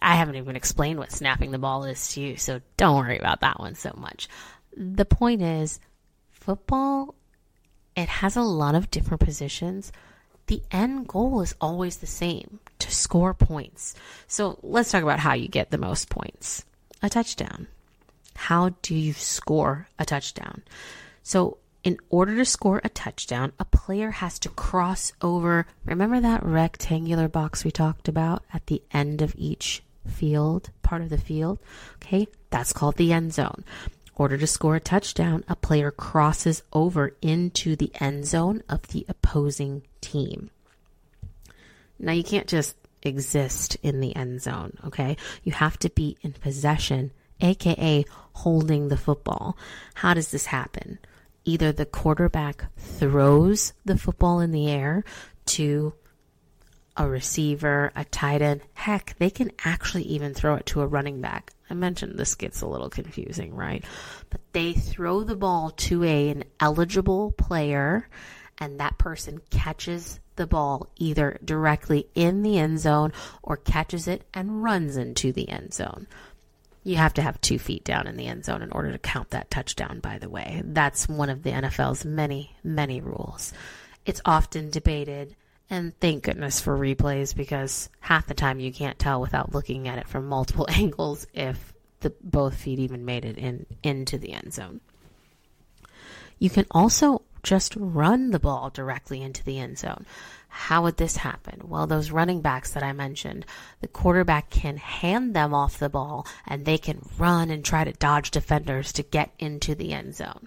I 0.00 0.16
haven't 0.16 0.36
even 0.36 0.56
explained 0.56 0.98
what 0.98 1.12
snapping 1.12 1.50
the 1.50 1.58
ball 1.58 1.84
is 1.84 2.08
to 2.12 2.20
you, 2.20 2.36
so 2.36 2.60
don't 2.76 2.96
worry 2.96 3.18
about 3.18 3.40
that 3.40 3.58
one 3.58 3.74
so 3.74 3.92
much. 3.96 4.28
The 4.76 5.04
point 5.04 5.42
is, 5.42 5.80
football, 6.30 7.14
it 7.96 8.08
has 8.08 8.36
a 8.36 8.42
lot 8.42 8.74
of 8.74 8.90
different 8.90 9.22
positions. 9.22 9.92
The 10.46 10.62
end 10.70 11.08
goal 11.08 11.40
is 11.40 11.54
always 11.60 11.98
the 11.98 12.06
same 12.06 12.60
to 12.80 12.90
score 12.90 13.34
points. 13.34 13.94
So 14.26 14.58
let's 14.62 14.90
talk 14.92 15.02
about 15.02 15.20
how 15.20 15.32
you 15.34 15.48
get 15.48 15.70
the 15.70 15.78
most 15.78 16.10
points 16.10 16.64
a 17.02 17.08
touchdown. 17.08 17.66
How 18.36 18.70
do 18.82 18.94
you 18.94 19.12
score 19.12 19.88
a 19.98 20.04
touchdown? 20.04 20.62
So, 21.22 21.58
in 21.82 21.98
order 22.08 22.34
to 22.36 22.44
score 22.44 22.80
a 22.82 22.88
touchdown, 22.88 23.52
a 23.60 23.64
player 23.66 24.10
has 24.10 24.38
to 24.40 24.48
cross 24.48 25.12
over. 25.20 25.66
Remember 25.84 26.18
that 26.20 26.42
rectangular 26.42 27.28
box 27.28 27.62
we 27.62 27.70
talked 27.70 28.08
about 28.08 28.42
at 28.54 28.66
the 28.66 28.82
end 28.90 29.20
of 29.20 29.34
each 29.36 29.82
field, 30.06 30.70
part 30.82 31.02
of 31.02 31.10
the 31.10 31.18
field? 31.18 31.58
Okay, 31.96 32.26
that's 32.48 32.72
called 32.72 32.96
the 32.96 33.12
end 33.12 33.34
zone. 33.34 33.64
In 33.86 34.12
order 34.16 34.38
to 34.38 34.46
score 34.46 34.76
a 34.76 34.80
touchdown, 34.80 35.44
a 35.46 35.56
player 35.56 35.90
crosses 35.90 36.62
over 36.72 37.16
into 37.20 37.76
the 37.76 37.92
end 38.00 38.26
zone 38.26 38.62
of 38.68 38.88
the 38.88 39.04
opposing 39.08 39.82
team. 40.00 40.50
Now, 41.98 42.12
you 42.12 42.24
can't 42.24 42.48
just 42.48 42.76
exist 43.02 43.76
in 43.82 44.00
the 44.00 44.16
end 44.16 44.40
zone, 44.40 44.78
okay? 44.86 45.16
You 45.42 45.52
have 45.52 45.78
to 45.80 45.90
be 45.90 46.16
in 46.22 46.32
possession, 46.32 47.12
aka 47.44 48.04
holding 48.32 48.88
the 48.88 48.96
football. 48.96 49.56
How 49.94 50.14
does 50.14 50.30
this 50.30 50.46
happen? 50.46 50.98
Either 51.44 51.72
the 51.72 51.86
quarterback 51.86 52.66
throws 52.76 53.74
the 53.84 53.98
football 53.98 54.40
in 54.40 54.50
the 54.50 54.70
air 54.70 55.04
to 55.46 55.92
a 56.96 57.08
receiver, 57.08 57.92
a 57.96 58.04
tight 58.04 58.40
end. 58.40 58.62
Heck, 58.74 59.16
they 59.18 59.30
can 59.30 59.50
actually 59.64 60.04
even 60.04 60.32
throw 60.32 60.54
it 60.54 60.66
to 60.66 60.80
a 60.80 60.86
running 60.86 61.20
back. 61.20 61.52
I 61.68 61.74
mentioned 61.74 62.18
this 62.18 62.34
gets 62.34 62.60
a 62.60 62.66
little 62.66 62.90
confusing, 62.90 63.54
right? 63.54 63.84
But 64.30 64.40
they 64.52 64.72
throw 64.72 65.24
the 65.24 65.36
ball 65.36 65.70
to 65.70 66.04
a, 66.04 66.28
an 66.28 66.44
eligible 66.60 67.32
player, 67.32 68.08
and 68.58 68.78
that 68.78 68.98
person 68.98 69.40
catches 69.50 70.20
the 70.36 70.46
ball 70.46 70.90
either 70.96 71.38
directly 71.44 72.08
in 72.14 72.42
the 72.42 72.58
end 72.58 72.78
zone 72.80 73.12
or 73.42 73.56
catches 73.56 74.08
it 74.08 74.22
and 74.32 74.62
runs 74.62 74.96
into 74.96 75.32
the 75.32 75.48
end 75.48 75.74
zone. 75.74 76.06
You 76.84 76.96
have 76.96 77.14
to 77.14 77.22
have 77.22 77.40
two 77.40 77.58
feet 77.58 77.82
down 77.82 78.06
in 78.06 78.16
the 78.16 78.26
end 78.26 78.44
zone 78.44 78.62
in 78.62 78.70
order 78.70 78.92
to 78.92 78.98
count 78.98 79.30
that 79.30 79.50
touchdown, 79.50 80.00
by 80.00 80.18
the 80.18 80.28
way. 80.28 80.62
That's 80.64 81.08
one 81.08 81.30
of 81.30 81.42
the 81.42 81.50
NFL's 81.50 82.04
many, 82.04 82.54
many 82.62 83.00
rules. 83.00 83.54
It's 84.04 84.20
often 84.26 84.68
debated, 84.68 85.34
and 85.70 85.98
thank 85.98 86.24
goodness 86.24 86.60
for 86.60 86.76
replays 86.76 87.34
because 87.34 87.88
half 88.00 88.26
the 88.26 88.34
time 88.34 88.60
you 88.60 88.70
can't 88.70 88.98
tell 88.98 89.20
without 89.20 89.54
looking 89.54 89.88
at 89.88 89.98
it 89.98 90.06
from 90.06 90.28
multiple 90.28 90.66
angles 90.70 91.26
if 91.32 91.72
the 92.00 92.12
both 92.22 92.54
feet 92.54 92.78
even 92.78 93.06
made 93.06 93.24
it 93.24 93.38
in 93.38 93.64
into 93.82 94.18
the 94.18 94.32
end 94.32 94.52
zone. 94.52 94.80
You 96.38 96.50
can 96.50 96.66
also 96.70 97.22
just 97.42 97.74
run 97.76 98.30
the 98.30 98.38
ball 98.38 98.68
directly 98.68 99.22
into 99.22 99.42
the 99.42 99.58
end 99.58 99.78
zone. 99.78 100.04
How 100.56 100.84
would 100.84 100.96
this 100.96 101.16
happen? 101.16 101.62
Well, 101.64 101.88
those 101.88 102.12
running 102.12 102.40
backs 102.40 102.70
that 102.70 102.84
I 102.84 102.92
mentioned, 102.92 103.44
the 103.80 103.88
quarterback 103.88 104.50
can 104.50 104.76
hand 104.76 105.34
them 105.34 105.52
off 105.52 105.80
the 105.80 105.88
ball 105.88 106.28
and 106.46 106.64
they 106.64 106.78
can 106.78 107.04
run 107.18 107.50
and 107.50 107.64
try 107.64 107.82
to 107.82 107.92
dodge 107.92 108.30
defenders 108.30 108.92
to 108.92 109.02
get 109.02 109.32
into 109.40 109.74
the 109.74 109.92
end 109.92 110.14
zone. 110.14 110.46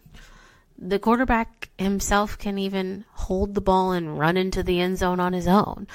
The 0.80 0.98
quarterback 0.98 1.70
himself 1.78 2.38
can 2.38 2.58
even 2.58 3.04
hold 3.12 3.54
the 3.54 3.62
ball 3.62 3.92
and 3.92 4.18
run 4.18 4.38
into 4.38 4.64
the 4.64 4.80
end 4.80 4.98
zone 4.98 5.20
on 5.20 5.34
his 5.34 5.48
own. 5.48 5.88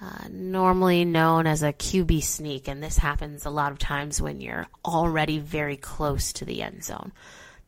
Uh, 0.00 0.28
normally 0.30 1.04
known 1.04 1.48
as 1.48 1.64
a 1.64 1.72
QB 1.72 2.22
sneak, 2.22 2.68
and 2.68 2.80
this 2.80 2.98
happens 2.98 3.44
a 3.44 3.50
lot 3.50 3.72
of 3.72 3.78
times 3.78 4.22
when 4.22 4.40
you're 4.40 4.68
already 4.84 5.38
very 5.38 5.76
close 5.76 6.32
to 6.34 6.44
the 6.44 6.62
end 6.62 6.84
zone. 6.84 7.12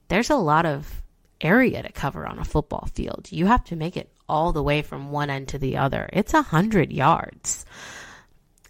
There's 0.07 0.31
a 0.31 0.37
lot 0.37 0.65
of 0.65 1.03
area 1.41 1.83
to 1.83 1.91
cover 1.91 2.25
on 2.27 2.39
a 2.39 2.45
football 2.45 2.89
field. 2.95 3.29
You 3.31 3.47
have 3.47 3.65
to 3.65 3.77
make 3.77 3.97
it 3.97 4.13
all 4.29 4.53
the 4.53 4.63
way 4.63 4.83
from 4.83 5.11
one 5.11 5.31
end 5.31 5.49
to 5.49 5.59
the 5.59 5.77
other. 5.77 6.09
It's 6.13 6.35
a 6.35 6.43
hundred 6.43 6.93
yards. 6.93 7.65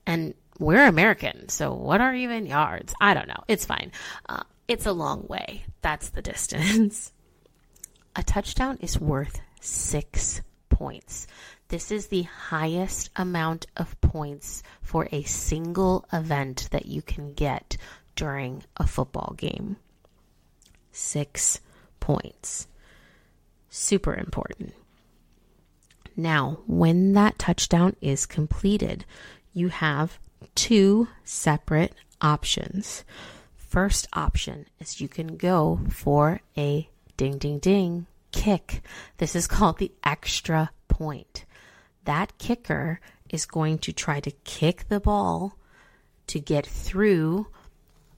And 0.06 0.34
we're 0.58 0.86
American, 0.86 1.48
so 1.48 1.72
what 1.74 2.00
are 2.00 2.14
even 2.14 2.46
yards? 2.46 2.92
I 3.00 3.14
don't 3.14 3.28
know. 3.28 3.44
It's 3.46 3.64
fine. 3.64 3.92
Uh, 4.28 4.42
it's 4.66 4.86
a 4.86 4.92
long 4.92 5.26
way. 5.28 5.64
That's 5.82 6.10
the 6.10 6.22
distance. 6.22 7.12
a 8.16 8.22
touchdown 8.22 8.78
is 8.80 8.98
worth 8.98 9.40
six 9.60 10.40
points. 10.68 11.26
This 11.68 11.90
is 11.90 12.06
the 12.06 12.22
highest 12.22 13.10
amount 13.14 13.66
of 13.76 14.00
points 14.00 14.62
for 14.80 15.08
a 15.12 15.22
single 15.24 16.06
event 16.12 16.68
that 16.70 16.86
you 16.86 17.02
can 17.02 17.34
get 17.34 17.76
during 18.16 18.64
a 18.76 18.86
football 18.86 19.34
game. 19.36 19.76
Six 20.92 21.60
points. 22.00 22.66
Super 23.68 24.14
important. 24.14 24.72
Now, 26.18 26.58
when 26.66 27.12
that 27.12 27.38
touchdown 27.38 27.94
is 28.00 28.26
completed, 28.26 29.04
you 29.52 29.68
have 29.68 30.18
two 30.56 31.06
separate 31.22 31.94
options. 32.20 33.04
First 33.54 34.08
option 34.12 34.66
is 34.80 35.00
you 35.00 35.06
can 35.06 35.36
go 35.36 35.78
for 35.88 36.40
a 36.56 36.88
ding, 37.16 37.38
ding, 37.38 37.60
ding 37.60 38.08
kick. 38.32 38.82
This 39.18 39.36
is 39.36 39.46
called 39.54 39.78
the 39.78 39.92
extra 40.02 40.72
point. 40.88 41.44
That 42.04 42.36
kicker 42.38 42.98
is 43.30 43.46
going 43.46 43.78
to 43.78 43.92
try 43.92 44.18
to 44.18 44.32
kick 44.42 44.88
the 44.88 44.98
ball 44.98 45.56
to 46.26 46.40
get 46.40 46.66
through 46.66 47.46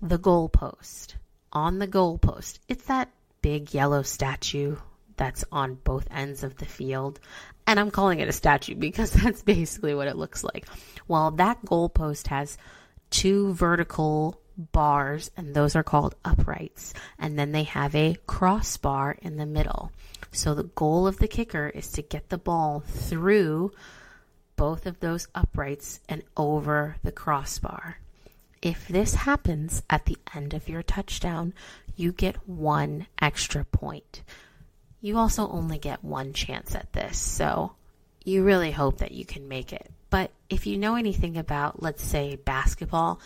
the 0.01 0.19
goalpost. 0.19 1.17
On 1.53 1.79
the 1.79 1.89
goalpost, 1.89 2.61
it's 2.67 2.85
that 2.85 3.11
big 3.43 3.75
yellow 3.75 4.01
statue 4.01 4.77
that's 5.21 5.45
on 5.53 5.75
both 5.75 6.09
ends 6.11 6.43
of 6.43 6.57
the 6.57 6.65
field. 6.65 7.21
And 7.71 7.79
I'm 7.79 7.93
calling 7.93 8.19
it 8.19 8.29
a 8.29 8.33
statue 8.33 8.75
because 8.75 9.13
that's 9.23 9.43
basically 9.43 9.95
what 9.95 10.09
it 10.09 10.17
looks 10.17 10.43
like. 10.43 10.67
Well, 11.07 11.31
that 11.31 11.65
goalpost 11.65 12.27
has 12.27 12.59
two 13.11 13.55
vertical 13.55 14.41
bars, 14.59 15.31
and 15.37 15.55
those 15.55 15.77
are 15.77 15.85
called 15.85 16.17
uprights. 16.25 16.95
And 17.17 17.39
then 17.39 17.53
they 17.53 17.63
have 17.63 17.95
a 17.95 18.17
crossbar 18.27 19.17
in 19.23 19.37
the 19.37 19.47
middle. 19.47 19.93
So 20.33 20.53
the 20.53 20.65
goal 20.65 21.07
of 21.07 21.19
the 21.19 21.29
kicker 21.29 21.69
is 21.69 21.93
to 21.93 22.03
get 22.03 22.29
the 22.29 22.39
ball 22.39 22.81
through 22.81 23.71
both 24.57 24.85
of 24.85 24.99
those 24.99 25.29
uprights 25.33 26.01
and 26.09 26.25
over 26.37 26.97
the 27.05 27.13
crossbar. 27.13 27.99
If 28.61 28.89
this 28.89 29.15
happens 29.15 29.85
at 29.89 30.07
the 30.07 30.19
end 30.35 30.55
of 30.55 30.69
your 30.69 30.83
touchdown, 30.83 31.55
you 31.95 32.11
get 32.11 32.49
one 32.49 33.07
extra 33.23 33.65
point. 33.65 34.25
You 35.01 35.19
also 35.19 35.49
only 35.49 35.79
get 35.79 36.05
one 36.05 36.33
chance 36.33 36.75
at 36.75 36.93
this, 36.93 37.19
so 37.19 37.73
you 38.25 38.45
really 38.45 38.71
hope 38.71 38.99
that 38.99 39.13
you 39.13 39.25
can 39.25 39.49
make 39.49 39.73
it. 39.73 39.91
But 40.11 40.31
if 40.49 40.67
you 40.67 40.77
know 40.77 40.97
anything 40.97 41.37
about, 41.39 41.83
let's 41.83 42.05
say, 42.05 42.37
basketball, 42.37 43.21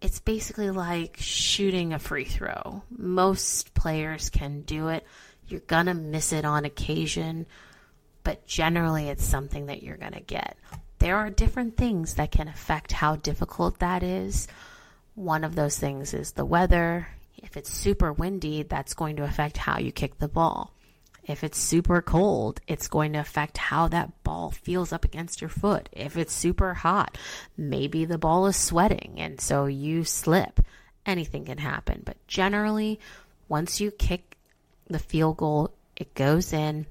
it's 0.00 0.20
basically 0.20 0.70
like 0.70 1.16
shooting 1.18 1.92
a 1.92 1.98
free 1.98 2.24
throw. 2.24 2.82
Most 2.90 3.72
players 3.72 4.28
can 4.28 4.62
do 4.62 4.88
it. 4.88 5.06
You're 5.46 5.60
going 5.60 5.86
to 5.86 5.94
miss 5.94 6.32
it 6.32 6.44
on 6.44 6.64
occasion, 6.64 7.46
but 8.22 8.46
generally 8.46 9.08
it's 9.08 9.24
something 9.24 9.66
that 9.66 9.82
you're 9.82 9.96
going 9.96 10.12
to 10.12 10.20
get. 10.20 10.58
There 10.98 11.16
are 11.16 11.30
different 11.30 11.76
things 11.76 12.14
that 12.14 12.32
can 12.32 12.48
affect 12.48 12.92
how 12.92 13.16
difficult 13.16 13.78
that 13.78 14.02
is. 14.02 14.48
One 15.14 15.44
of 15.44 15.54
those 15.54 15.78
things 15.78 16.12
is 16.12 16.32
the 16.32 16.44
weather. 16.44 17.08
If 17.36 17.56
it's 17.56 17.70
super 17.70 18.12
windy, 18.12 18.62
that's 18.62 18.94
going 18.94 19.16
to 19.16 19.24
affect 19.24 19.56
how 19.56 19.78
you 19.78 19.92
kick 19.92 20.18
the 20.18 20.28
ball. 20.28 20.72
If 21.26 21.42
it's 21.42 21.58
super 21.58 22.02
cold, 22.02 22.60
it's 22.66 22.88
going 22.88 23.14
to 23.14 23.18
affect 23.18 23.56
how 23.56 23.88
that 23.88 24.22
ball 24.24 24.50
feels 24.50 24.92
up 24.92 25.04
against 25.04 25.40
your 25.40 25.48
foot. 25.48 25.88
If 25.92 26.16
it's 26.16 26.34
super 26.34 26.74
hot, 26.74 27.16
maybe 27.56 28.04
the 28.04 28.18
ball 28.18 28.46
is 28.46 28.56
sweating 28.56 29.14
and 29.18 29.40
so 29.40 29.66
you 29.66 30.04
slip. 30.04 30.60
Anything 31.06 31.46
can 31.46 31.58
happen. 31.58 32.02
But 32.04 32.16
generally, 32.26 33.00
once 33.48 33.80
you 33.80 33.90
kick 33.90 34.36
the 34.88 34.98
field 34.98 35.38
goal, 35.38 35.72
it 35.96 36.14
goes 36.14 36.52
in 36.52 36.86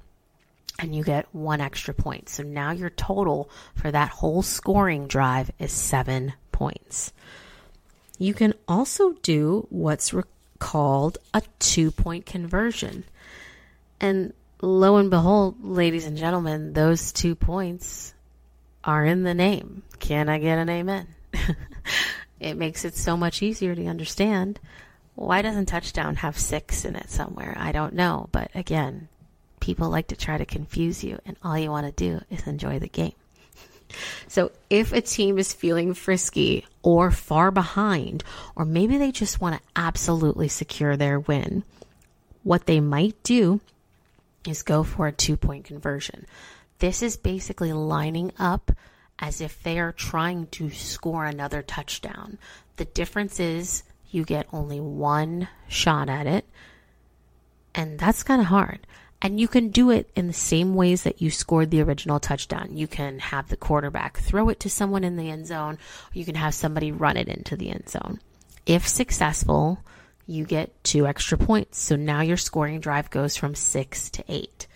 and 0.79 0.95
you 0.95 1.03
get 1.03 1.33
one 1.33 1.61
extra 1.61 1.93
point. 1.93 2.29
So 2.29 2.43
now 2.43 2.71
your 2.71 2.89
total 2.89 3.49
for 3.75 3.91
that 3.91 4.09
whole 4.09 4.41
scoring 4.41 5.07
drive 5.07 5.51
is 5.59 5.71
seven 5.71 6.33
points. 6.51 7.13
You 8.17 8.33
can 8.33 8.53
also 8.67 9.13
do 9.21 9.67
what's 9.69 10.13
re- 10.13 10.23
called 10.59 11.17
a 11.33 11.41
two 11.59 11.91
point 11.91 12.25
conversion. 12.25 13.03
And 14.03 14.33
lo 14.61 14.97
and 14.97 15.09
behold, 15.09 15.63
ladies 15.63 16.05
and 16.05 16.17
gentlemen, 16.17 16.73
those 16.73 17.13
two 17.13 17.35
points 17.35 18.13
are 18.83 19.05
in 19.05 19.23
the 19.23 19.33
name. 19.33 19.81
Can 19.99 20.27
I 20.27 20.39
get 20.39 20.57
an 20.57 20.67
amen? 20.67 21.07
it 22.41 22.57
makes 22.57 22.83
it 22.83 22.97
so 22.97 23.15
much 23.15 23.41
easier 23.41 23.73
to 23.73 23.85
understand. 23.85 24.59
Why 25.15 25.41
doesn't 25.41 25.67
touchdown 25.67 26.17
have 26.17 26.37
six 26.37 26.83
in 26.83 26.97
it 26.97 27.09
somewhere? 27.09 27.55
I 27.57 27.71
don't 27.71 27.93
know. 27.93 28.27
But 28.33 28.51
again, 28.53 29.07
people 29.61 29.89
like 29.89 30.07
to 30.07 30.17
try 30.17 30.37
to 30.37 30.45
confuse 30.45 31.01
you, 31.01 31.19
and 31.25 31.37
all 31.41 31.57
you 31.57 31.71
want 31.71 31.85
to 31.85 31.93
do 31.93 32.19
is 32.29 32.45
enjoy 32.45 32.79
the 32.79 32.89
game. 32.89 33.13
So, 34.27 34.51
if 34.71 34.91
a 34.91 35.01
team 35.01 35.37
is 35.37 35.53
feeling 35.53 35.93
frisky 35.93 36.65
or 36.81 37.11
far 37.11 37.51
behind, 37.51 38.23
or 38.55 38.65
maybe 38.65 38.97
they 38.97 39.11
just 39.11 39.39
want 39.39 39.55
to 39.55 39.61
absolutely 39.75 40.47
secure 40.47 40.97
their 40.97 41.19
win, 41.19 41.63
what 42.41 42.65
they 42.65 42.79
might 42.79 43.21
do 43.21 43.61
is 44.47 44.63
go 44.63 44.83
for 44.83 45.07
a 45.07 45.11
two 45.11 45.37
point 45.37 45.65
conversion. 45.65 46.25
This 46.79 47.01
is 47.01 47.17
basically 47.17 47.73
lining 47.73 48.31
up 48.37 48.71
as 49.19 49.41
if 49.41 49.61
they 49.63 49.79
are 49.79 49.91
trying 49.91 50.47
to 50.47 50.69
score 50.69 51.25
another 51.25 51.61
touchdown. 51.61 52.37
The 52.77 52.85
difference 52.85 53.39
is 53.39 53.83
you 54.09 54.23
get 54.23 54.47
only 54.51 54.79
one 54.79 55.47
shot 55.67 56.09
at 56.09 56.27
it. 56.27 56.45
And 57.75 57.97
that's 57.97 58.23
kind 58.23 58.41
of 58.41 58.47
hard. 58.47 58.85
And 59.21 59.39
you 59.39 59.47
can 59.47 59.69
do 59.69 59.89
it 59.89 60.09
in 60.15 60.27
the 60.27 60.33
same 60.33 60.75
ways 60.75 61.03
that 61.03 61.21
you 61.21 61.31
scored 61.31 61.71
the 61.71 61.81
original 61.81 62.19
touchdown. 62.19 62.75
You 62.75 62.87
can 62.87 63.19
have 63.19 63.47
the 63.47 63.55
quarterback 63.55 64.17
throw 64.17 64.49
it 64.49 64.59
to 64.61 64.69
someone 64.69 65.03
in 65.03 65.15
the 65.15 65.29
end 65.29 65.47
zone, 65.47 65.77
you 66.11 66.25
can 66.25 66.35
have 66.35 66.53
somebody 66.53 66.91
run 66.91 67.15
it 67.15 67.29
into 67.29 67.55
the 67.55 67.69
end 67.69 67.87
zone. 67.87 68.19
If 68.65 68.87
successful, 68.87 69.79
you 70.25 70.45
get 70.45 70.83
two 70.83 71.05
extra 71.05 71.37
points. 71.37 71.79
So 71.79 71.95
now 71.95 72.21
your 72.21 72.37
scoring 72.37 72.79
drive 72.79 73.09
goes 73.09 73.35
from 73.35 73.55
six 73.55 74.09
to 74.11 74.23
eight. 74.27 74.67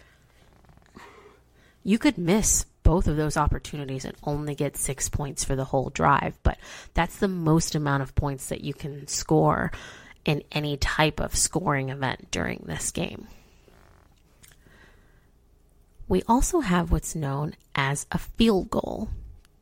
You 1.84 1.98
could 1.98 2.18
miss 2.18 2.66
both 2.84 3.08
of 3.08 3.18
those 3.18 3.38
opportunities 3.38 4.06
and 4.06 4.16
only 4.24 4.56
get 4.56 4.78
six 4.78 5.10
points 5.10 5.44
for 5.44 5.56
the 5.56 5.66
whole 5.66 5.90
drive, 5.90 6.38
but 6.44 6.58
that's 6.94 7.18
the 7.18 7.28
most 7.28 7.76
amount 7.76 8.02
of 8.02 8.16
points 8.16 8.48
that 8.48 8.62
you 8.62 8.74
can 8.74 9.08
score 9.08 9.72
in 10.24 10.44
any 10.52 10.78
type 10.78 11.20
of 11.20 11.36
scoring 11.36 11.90
event 11.90 12.32
during 12.32 12.64
this 12.66 12.92
game. 12.92 13.28
We 16.08 16.24
also 16.28 16.62
have 16.62 16.92
what's 16.92 17.16
known 17.16 17.56
as 17.76 18.06
a 18.12 18.18
field 18.18 18.70
goal. 18.70 19.10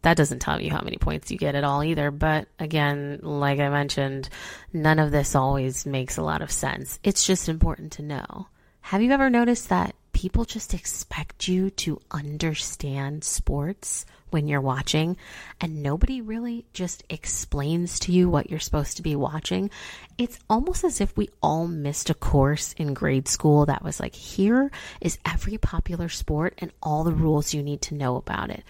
That 0.05 0.17
doesn't 0.17 0.37
tell 0.37 0.61
you 0.61 0.69
how 0.69 0.81
many 0.81 0.97
points 0.97 1.31
you 1.31 1.37
get 1.39 1.55
at 1.55 1.63
all 1.63 1.83
either, 1.83 2.11
but 2.11 2.47
again, 2.59 3.21
like 3.23 3.59
I 3.59 3.69
mentioned, 3.69 4.29
none 4.71 4.99
of 4.99 5.09
this 5.09 5.33
always 5.33 5.87
makes 5.87 6.17
a 6.17 6.21
lot 6.21 6.43
of 6.43 6.51
sense. 6.51 6.99
It's 7.03 7.25
just 7.25 7.49
important 7.49 7.93
to 7.93 8.03
know. 8.03 8.45
Have 8.81 9.01
you 9.01 9.11
ever 9.11 9.31
noticed 9.31 9.69
that 9.69 9.95
people 10.13 10.45
just 10.45 10.75
expect 10.75 11.47
you 11.47 11.71
to 11.71 11.99
understand 12.11 13.23
sports 13.23 14.05
when 14.29 14.47
you're 14.47 14.61
watching, 14.61 15.17
and 15.59 15.81
nobody 15.81 16.21
really 16.21 16.65
just 16.71 17.03
explains 17.09 17.97
to 17.97 18.11
you 18.11 18.29
what 18.29 18.51
you're 18.51 18.59
supposed 18.59 18.97
to 18.97 19.03
be 19.03 19.15
watching. 19.15 19.71
It's 20.19 20.37
almost 20.47 20.83
as 20.83 21.01
if 21.01 21.17
we 21.17 21.29
all 21.41 21.67
missed 21.67 22.11
a 22.11 22.13
course 22.13 22.73
in 22.73 22.93
grade 22.93 23.27
school 23.27 23.65
that 23.65 23.83
was 23.83 23.99
like, 23.99 24.13
here 24.13 24.69
is 25.01 25.17
every 25.25 25.57
popular 25.57 26.09
sport 26.09 26.53
and 26.59 26.71
all 26.83 27.03
the 27.03 27.11
rules 27.11 27.55
you 27.55 27.63
need 27.63 27.81
to 27.81 27.95
know 27.95 28.17
about 28.17 28.51
it. 28.51 28.63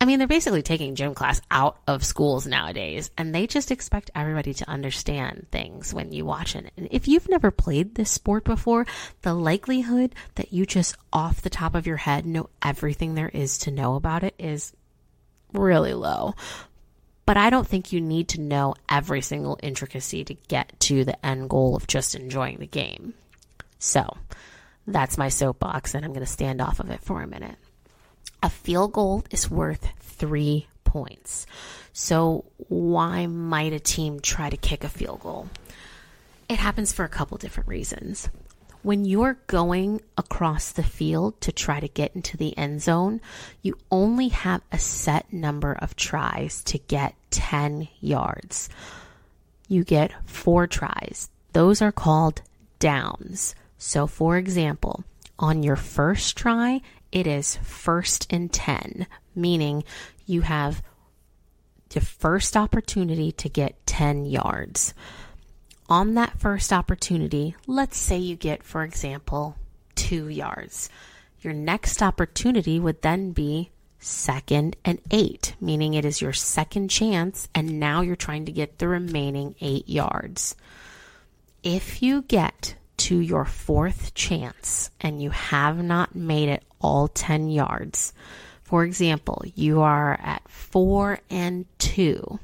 I 0.00 0.04
mean, 0.04 0.18
they're 0.18 0.28
basically 0.28 0.62
taking 0.62 0.94
gym 0.94 1.12
class 1.14 1.40
out 1.50 1.78
of 1.88 2.04
schools 2.04 2.46
nowadays, 2.46 3.10
and 3.18 3.34
they 3.34 3.48
just 3.48 3.72
expect 3.72 4.12
everybody 4.14 4.54
to 4.54 4.70
understand 4.70 5.48
things 5.50 5.92
when 5.92 6.12
you 6.12 6.24
watch 6.24 6.54
it. 6.54 6.70
And 6.76 6.86
if 6.92 7.08
you've 7.08 7.28
never 7.28 7.50
played 7.50 7.94
this 7.94 8.10
sport 8.10 8.44
before, 8.44 8.86
the 9.22 9.34
likelihood 9.34 10.14
that 10.36 10.52
you 10.52 10.66
just 10.66 10.96
off 11.12 11.42
the 11.42 11.50
top 11.50 11.74
of 11.74 11.86
your 11.86 11.96
head 11.96 12.26
know 12.26 12.48
everything 12.62 13.14
there 13.14 13.28
is 13.28 13.58
to 13.58 13.72
know 13.72 13.96
about 13.96 14.22
it 14.22 14.34
is 14.38 14.72
really 15.52 15.94
low. 15.94 16.34
But 17.26 17.36
I 17.36 17.50
don't 17.50 17.66
think 17.66 17.92
you 17.92 18.00
need 18.00 18.28
to 18.28 18.40
know 18.40 18.76
every 18.88 19.20
single 19.20 19.58
intricacy 19.62 20.24
to 20.24 20.34
get 20.34 20.78
to 20.80 21.04
the 21.04 21.26
end 21.26 21.50
goal 21.50 21.74
of 21.74 21.88
just 21.88 22.14
enjoying 22.14 22.58
the 22.58 22.66
game. 22.66 23.14
So 23.80 24.16
that's 24.86 25.18
my 25.18 25.28
soapbox, 25.28 25.94
and 25.94 26.04
I'm 26.04 26.12
going 26.12 26.24
to 26.24 26.32
stand 26.32 26.60
off 26.60 26.78
of 26.78 26.90
it 26.90 27.02
for 27.02 27.20
a 27.20 27.26
minute 27.26 27.56
a 28.42 28.50
field 28.50 28.92
goal 28.92 29.24
is 29.30 29.50
worth 29.50 29.88
three 30.00 30.68
points. 30.84 31.46
So, 31.92 32.44
why 32.68 33.26
might 33.26 33.72
a 33.72 33.80
team 33.80 34.20
try 34.20 34.50
to 34.50 34.56
kick 34.56 34.84
a 34.84 34.88
field 34.88 35.20
goal? 35.20 35.48
It 36.48 36.58
happens 36.58 36.92
for 36.92 37.04
a 37.04 37.08
couple 37.08 37.36
different 37.38 37.68
reasons. 37.68 38.28
When 38.82 39.04
you're 39.04 39.38
going 39.48 40.00
across 40.16 40.72
the 40.72 40.84
field 40.84 41.40
to 41.42 41.52
try 41.52 41.80
to 41.80 41.88
get 41.88 42.14
into 42.14 42.36
the 42.36 42.56
end 42.56 42.80
zone, 42.80 43.20
you 43.60 43.76
only 43.90 44.28
have 44.28 44.62
a 44.70 44.78
set 44.78 45.32
number 45.32 45.72
of 45.72 45.96
tries 45.96 46.62
to 46.64 46.78
get 46.78 47.14
10 47.30 47.88
yards. 48.00 48.68
You 49.66 49.84
get 49.84 50.12
four 50.26 50.66
tries. 50.66 51.28
Those 51.52 51.82
are 51.82 51.92
called 51.92 52.40
downs. 52.78 53.54
So, 53.78 54.06
for 54.06 54.36
example, 54.38 55.04
on 55.38 55.62
your 55.62 55.76
first 55.76 56.36
try, 56.36 56.80
it 57.12 57.26
is 57.26 57.56
first 57.62 58.26
and 58.32 58.52
10, 58.52 59.06
meaning 59.34 59.84
you 60.26 60.42
have 60.42 60.82
the 61.90 62.00
first 62.00 62.56
opportunity 62.56 63.32
to 63.32 63.48
get 63.48 63.86
10 63.86 64.26
yards. 64.26 64.94
On 65.88 66.14
that 66.14 66.38
first 66.38 66.72
opportunity, 66.72 67.54
let's 67.66 67.96
say 67.96 68.18
you 68.18 68.36
get, 68.36 68.62
for 68.62 68.82
example, 68.82 69.56
two 69.94 70.28
yards. 70.28 70.90
Your 71.40 71.54
next 71.54 72.02
opportunity 72.02 72.78
would 72.78 73.00
then 73.00 73.32
be 73.32 73.70
second 73.98 74.76
and 74.84 75.00
eight, 75.10 75.54
meaning 75.60 75.94
it 75.94 76.04
is 76.04 76.20
your 76.20 76.32
second 76.32 76.88
chance, 76.88 77.48
and 77.54 77.80
now 77.80 78.02
you're 78.02 78.16
trying 78.16 78.44
to 78.44 78.52
get 78.52 78.78
the 78.78 78.88
remaining 78.88 79.54
eight 79.60 79.88
yards. 79.88 80.54
If 81.62 82.02
you 82.02 82.22
get 82.22 82.74
to 82.98 83.18
your 83.18 83.44
fourth 83.44 84.14
chance 84.14 84.90
and 85.00 85.22
you 85.22 85.30
have 85.30 85.82
not 85.82 86.14
made 86.14 86.48
it 86.48 86.62
all 86.80 87.08
10 87.08 87.48
yards. 87.48 88.12
For 88.62 88.84
example, 88.84 89.42
you 89.54 89.80
are 89.80 90.18
at 90.20 90.48
four 90.48 91.20
and 91.30 91.64
two. 91.78 92.38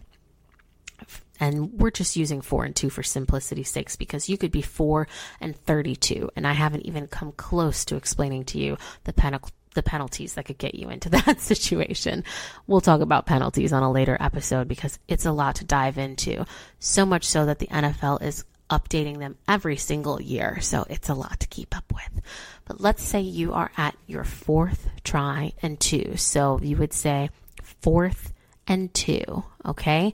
And 1.40 1.72
we're 1.74 1.90
just 1.90 2.16
using 2.16 2.40
four 2.40 2.64
and 2.64 2.74
two 2.74 2.88
for 2.88 3.02
simplicity's 3.02 3.68
sakes 3.68 3.96
because 3.96 4.28
you 4.28 4.38
could 4.38 4.52
be 4.52 4.62
four 4.62 5.08
and 5.40 5.56
32. 5.56 6.30
And 6.36 6.46
I 6.46 6.52
haven't 6.52 6.86
even 6.86 7.08
come 7.08 7.32
close 7.32 7.84
to 7.86 7.96
explaining 7.96 8.44
to 8.46 8.58
you 8.58 8.78
the 9.04 9.12
penalty 9.12 9.52
the 9.74 9.82
penalties 9.82 10.34
that 10.34 10.44
could 10.44 10.56
get 10.56 10.76
you 10.76 10.88
into 10.88 11.08
that 11.10 11.40
situation. 11.40 12.24
We'll 12.66 12.80
talk 12.80 13.00
about 13.00 13.26
penalties 13.26 13.72
on 13.72 13.82
a 13.82 13.90
later 13.90 14.16
episode 14.18 14.68
because 14.68 14.98
it's 15.08 15.26
a 15.26 15.32
lot 15.32 15.56
to 15.56 15.64
dive 15.64 15.98
into. 15.98 16.46
So 16.78 17.04
much 17.04 17.24
so 17.24 17.44
that 17.46 17.58
the 17.58 17.66
NFL 17.66 18.22
is 18.22 18.44
updating 18.78 19.18
them 19.18 19.36
every 19.46 19.76
single 19.76 20.20
year. 20.20 20.60
So 20.60 20.84
it's 20.90 21.08
a 21.08 21.14
lot 21.14 21.40
to 21.40 21.46
keep 21.46 21.76
up 21.76 21.92
with. 21.94 22.22
But 22.64 22.80
let's 22.80 23.02
say 23.02 23.20
you 23.20 23.52
are 23.52 23.70
at 23.76 23.96
your 24.06 24.24
fourth 24.24 24.90
try 25.04 25.52
and 25.62 25.78
two. 25.78 26.16
So 26.16 26.58
you 26.62 26.76
would 26.76 26.92
say 26.92 27.30
fourth 27.62 28.32
and 28.66 28.92
two. 28.92 29.44
Okay. 29.64 30.12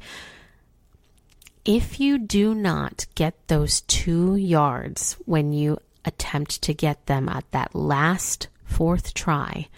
If 1.64 2.00
you 2.00 2.18
do 2.18 2.54
not 2.54 3.06
get 3.14 3.34
those 3.48 3.82
two 3.82 4.36
yards 4.36 5.16
when 5.26 5.52
you 5.52 5.78
attempt 6.04 6.62
to 6.62 6.74
get 6.74 7.06
them 7.06 7.28
at 7.28 7.50
that 7.52 7.74
last 7.74 8.48
fourth 8.64 9.14
try, 9.14 9.68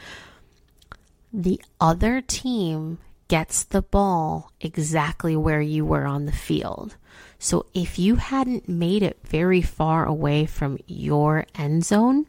the 1.32 1.60
other 1.80 2.20
team 2.20 2.98
gets 3.28 3.64
the 3.64 3.82
ball 3.82 4.52
exactly 4.60 5.34
where 5.34 5.60
you 5.60 5.84
were 5.84 6.04
on 6.04 6.26
the 6.26 6.32
field. 6.32 6.96
So 7.38 7.66
if 7.74 7.98
you 7.98 8.16
hadn't 8.16 8.68
made 8.68 9.02
it 9.02 9.18
very 9.24 9.62
far 9.62 10.06
away 10.06 10.46
from 10.46 10.78
your 10.86 11.46
end 11.54 11.84
zone, 11.84 12.26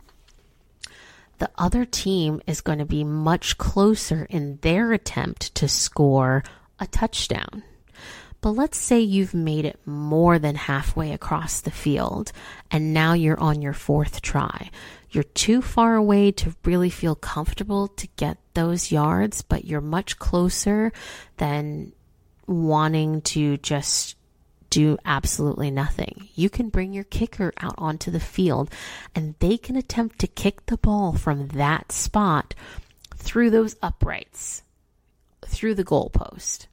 the 1.38 1.50
other 1.58 1.86
team 1.86 2.42
is 2.48 2.62
going 2.62 2.80
to 2.80 2.86
be 2.86 3.04
much 3.04 3.58
closer 3.58 4.26
in 4.30 4.58
their 4.62 4.92
attempt 4.94 5.54
to 5.56 5.68
score 5.68 6.44
a 6.80 6.88
touchdown. 6.88 7.64
But 8.42 8.52
let's 8.52 8.78
say 8.78 9.00
you've 9.00 9.34
made 9.34 9.64
it 9.64 9.80
more 9.86 10.38
than 10.38 10.56
halfway 10.56 11.14
across 11.14 11.62
the 11.62 11.72
field 11.72 12.34
and 12.70 12.94
now 12.94 13.14
you're 13.14 13.40
on 13.40 13.62
your 13.62 13.74
fourth 13.74 14.22
try. 14.22 14.70
You're 15.12 15.24
too 15.24 15.62
far 15.62 15.96
away 15.96 16.32
to 16.32 16.56
really 16.66 16.90
feel 16.90 17.16
comfortable 17.16 17.88
to 17.90 18.08
get 18.18 18.38
those 18.54 18.92
yards, 18.92 19.44
but 19.44 19.64
you're 19.64 19.80
much 19.80 20.20
closer 20.20 20.92
than 21.38 21.94
wanting 22.48 23.22
to 23.22 23.58
just 23.58 24.16
do 24.74 24.98
absolutely 25.06 25.70
nothing. 25.70 26.30
You 26.34 26.50
can 26.50 26.70
bring 26.70 26.94
your 26.94 27.04
kicker 27.04 27.54
out 27.60 27.76
onto 27.78 28.10
the 28.10 28.20
field 28.20 28.72
and 29.14 29.36
they 29.38 29.56
can 29.56 29.76
attempt 29.76 30.18
to 30.20 30.28
kick 30.28 30.66
the 30.66 30.78
ball 30.78 31.14
from 31.14 31.50
that 31.50 31.92
spot 31.92 32.56
through 33.16 33.52
those 33.52 33.76
uprights, 33.84 34.64
through 35.46 35.76
the 35.76 35.84
goalpost. 35.84 36.66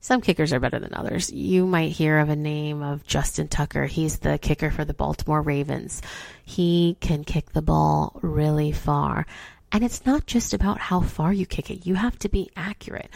Some 0.00 0.22
kickers 0.22 0.54
are 0.54 0.60
better 0.60 0.78
than 0.78 0.94
others. 0.94 1.30
You 1.30 1.66
might 1.66 1.92
hear 1.92 2.18
of 2.18 2.30
a 2.30 2.36
name 2.36 2.82
of 2.82 3.06
Justin 3.06 3.48
Tucker. 3.48 3.84
He's 3.84 4.20
the 4.20 4.38
kicker 4.38 4.70
for 4.70 4.86
the 4.86 4.94
Baltimore 4.94 5.42
Ravens. 5.42 6.00
He 6.46 6.96
can 7.00 7.24
kick 7.24 7.52
the 7.52 7.62
ball 7.62 8.18
really 8.22 8.72
far. 8.72 9.26
And 9.70 9.84
it's 9.84 10.06
not 10.06 10.24
just 10.24 10.54
about 10.54 10.78
how 10.78 11.00
far 11.00 11.32
you 11.32 11.44
kick 11.44 11.70
it. 11.70 11.84
You 11.84 11.94
have 11.94 12.18
to 12.20 12.30
be 12.30 12.48
accurate 12.56 13.10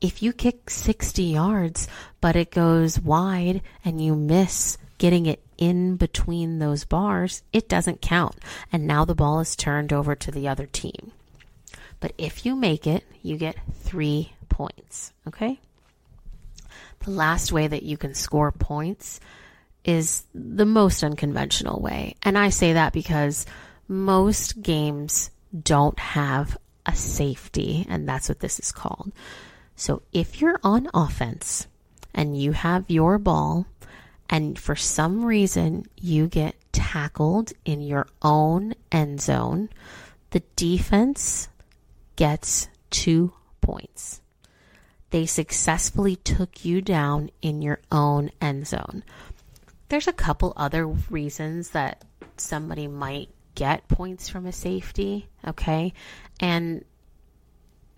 if 0.00 0.22
you 0.22 0.32
kick 0.32 0.70
60 0.70 1.22
yards, 1.22 1.88
but 2.20 2.36
it 2.36 2.50
goes 2.50 2.98
wide 2.98 3.62
and 3.84 4.02
you 4.02 4.14
miss 4.14 4.78
getting 4.98 5.26
it 5.26 5.42
in 5.58 5.96
between 5.96 6.58
those 6.58 6.84
bars, 6.84 7.42
it 7.52 7.68
doesn't 7.68 8.00
count. 8.00 8.36
And 8.72 8.86
now 8.86 9.04
the 9.04 9.14
ball 9.14 9.40
is 9.40 9.56
turned 9.56 9.92
over 9.92 10.14
to 10.14 10.30
the 10.30 10.48
other 10.48 10.66
team. 10.66 11.12
But 12.00 12.12
if 12.16 12.46
you 12.46 12.56
make 12.56 12.86
it, 12.86 13.04
you 13.22 13.36
get 13.36 13.56
three 13.74 14.32
points. 14.48 15.12
Okay? 15.28 15.58
The 17.00 17.10
last 17.10 17.52
way 17.52 17.66
that 17.66 17.82
you 17.82 17.96
can 17.96 18.14
score 18.14 18.52
points 18.52 19.20
is 19.84 20.24
the 20.34 20.66
most 20.66 21.02
unconventional 21.02 21.80
way. 21.80 22.16
And 22.22 22.36
I 22.36 22.50
say 22.50 22.74
that 22.74 22.92
because 22.92 23.46
most 23.88 24.60
games 24.62 25.30
don't 25.62 25.98
have 25.98 26.56
a 26.86 26.94
safety, 26.94 27.86
and 27.88 28.08
that's 28.08 28.28
what 28.28 28.40
this 28.40 28.60
is 28.60 28.72
called. 28.72 29.12
So 29.80 30.02
if 30.12 30.42
you're 30.42 30.60
on 30.62 30.90
offense 30.92 31.66
and 32.14 32.38
you 32.38 32.52
have 32.52 32.84
your 32.90 33.16
ball, 33.16 33.64
and 34.28 34.58
for 34.58 34.76
some 34.76 35.24
reason 35.24 35.86
you 35.98 36.26
get 36.26 36.54
tackled 36.70 37.54
in 37.64 37.80
your 37.80 38.06
own 38.20 38.74
end 38.92 39.22
zone, 39.22 39.70
the 40.32 40.42
defense 40.54 41.48
gets 42.16 42.68
two 42.90 43.32
points. 43.62 44.20
They 45.08 45.24
successfully 45.24 46.16
took 46.16 46.62
you 46.62 46.82
down 46.82 47.30
in 47.40 47.62
your 47.62 47.80
own 47.90 48.32
end 48.38 48.66
zone. 48.66 49.02
There's 49.88 50.08
a 50.08 50.12
couple 50.12 50.52
other 50.58 50.86
reasons 50.86 51.70
that 51.70 52.04
somebody 52.36 52.86
might 52.86 53.30
get 53.54 53.88
points 53.88 54.28
from 54.28 54.44
a 54.44 54.52
safety, 54.52 55.30
okay? 55.46 55.94
And 56.38 56.84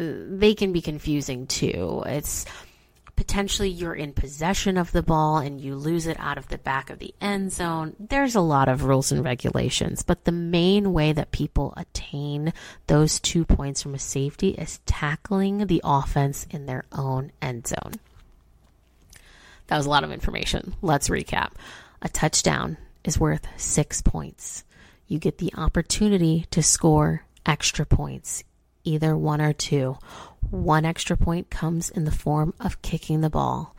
they 0.02 0.54
can 0.54 0.72
be 0.72 0.80
confusing 0.80 1.46
too. 1.46 2.02
It's 2.06 2.44
potentially 3.16 3.68
you're 3.68 3.94
in 3.94 4.12
possession 4.12 4.76
of 4.76 4.90
the 4.92 5.02
ball 5.02 5.38
and 5.38 5.60
you 5.60 5.76
lose 5.76 6.06
it 6.06 6.16
out 6.18 6.38
of 6.38 6.48
the 6.48 6.58
back 6.58 6.90
of 6.90 6.98
the 6.98 7.14
end 7.20 7.52
zone. 7.52 7.94
There's 7.98 8.34
a 8.34 8.40
lot 8.40 8.68
of 8.68 8.84
rules 8.84 9.12
and 9.12 9.24
regulations, 9.24 10.02
but 10.02 10.24
the 10.24 10.32
main 10.32 10.92
way 10.92 11.12
that 11.12 11.30
people 11.30 11.74
attain 11.76 12.52
those 12.86 13.20
two 13.20 13.44
points 13.44 13.82
from 13.82 13.94
a 13.94 13.98
safety 13.98 14.50
is 14.50 14.80
tackling 14.86 15.66
the 15.66 15.80
offense 15.84 16.46
in 16.50 16.66
their 16.66 16.84
own 16.90 17.32
end 17.40 17.66
zone. 17.66 17.92
That 19.68 19.76
was 19.76 19.86
a 19.86 19.90
lot 19.90 20.04
of 20.04 20.12
information. 20.12 20.74
Let's 20.82 21.08
recap. 21.08 21.52
A 22.00 22.08
touchdown 22.08 22.76
is 23.04 23.20
worth 23.20 23.46
six 23.56 24.02
points. 24.02 24.64
You 25.06 25.18
get 25.18 25.38
the 25.38 25.52
opportunity 25.56 26.46
to 26.50 26.62
score 26.62 27.24
extra 27.46 27.86
points, 27.86 28.44
either 28.84 29.16
one 29.16 29.40
or 29.40 29.52
two. 29.52 29.96
One 30.50 30.84
extra 30.84 31.16
point 31.16 31.50
comes 31.50 31.90
in 31.90 32.04
the 32.04 32.10
form 32.10 32.54
of 32.60 32.82
kicking 32.82 33.20
the 33.20 33.30
ball. 33.30 33.74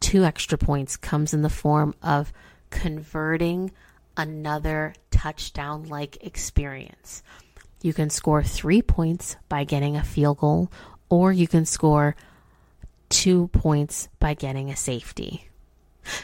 Two 0.00 0.24
extra 0.24 0.58
points 0.58 0.96
comes 0.96 1.34
in 1.34 1.42
the 1.42 1.50
form 1.50 1.94
of 2.02 2.32
converting 2.70 3.72
another 4.16 4.94
touchdown 5.10 5.84
like 5.84 6.24
experience. 6.24 7.22
You 7.82 7.92
can 7.92 8.10
score 8.10 8.42
three 8.42 8.82
points 8.82 9.36
by 9.48 9.64
getting 9.64 9.96
a 9.96 10.02
field 10.02 10.38
goal, 10.38 10.70
or 11.08 11.32
you 11.32 11.46
can 11.46 11.64
score 11.64 12.16
two 13.08 13.48
points 13.48 14.08
by 14.18 14.34
getting 14.34 14.70
a 14.70 14.76
safety. 14.76 15.48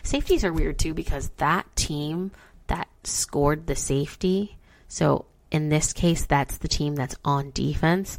Safeties 0.02 0.44
are 0.44 0.52
weird 0.52 0.78
too 0.78 0.94
because 0.94 1.28
that 1.36 1.64
team 1.76 2.32
that 2.66 2.88
scored 3.04 3.66
the 3.66 3.76
safety, 3.76 4.56
so 4.88 5.26
in 5.50 5.68
this 5.68 5.92
case, 5.92 6.26
that's 6.26 6.58
the 6.58 6.68
team 6.68 6.94
that's 6.94 7.16
on 7.24 7.50
defense. 7.52 8.16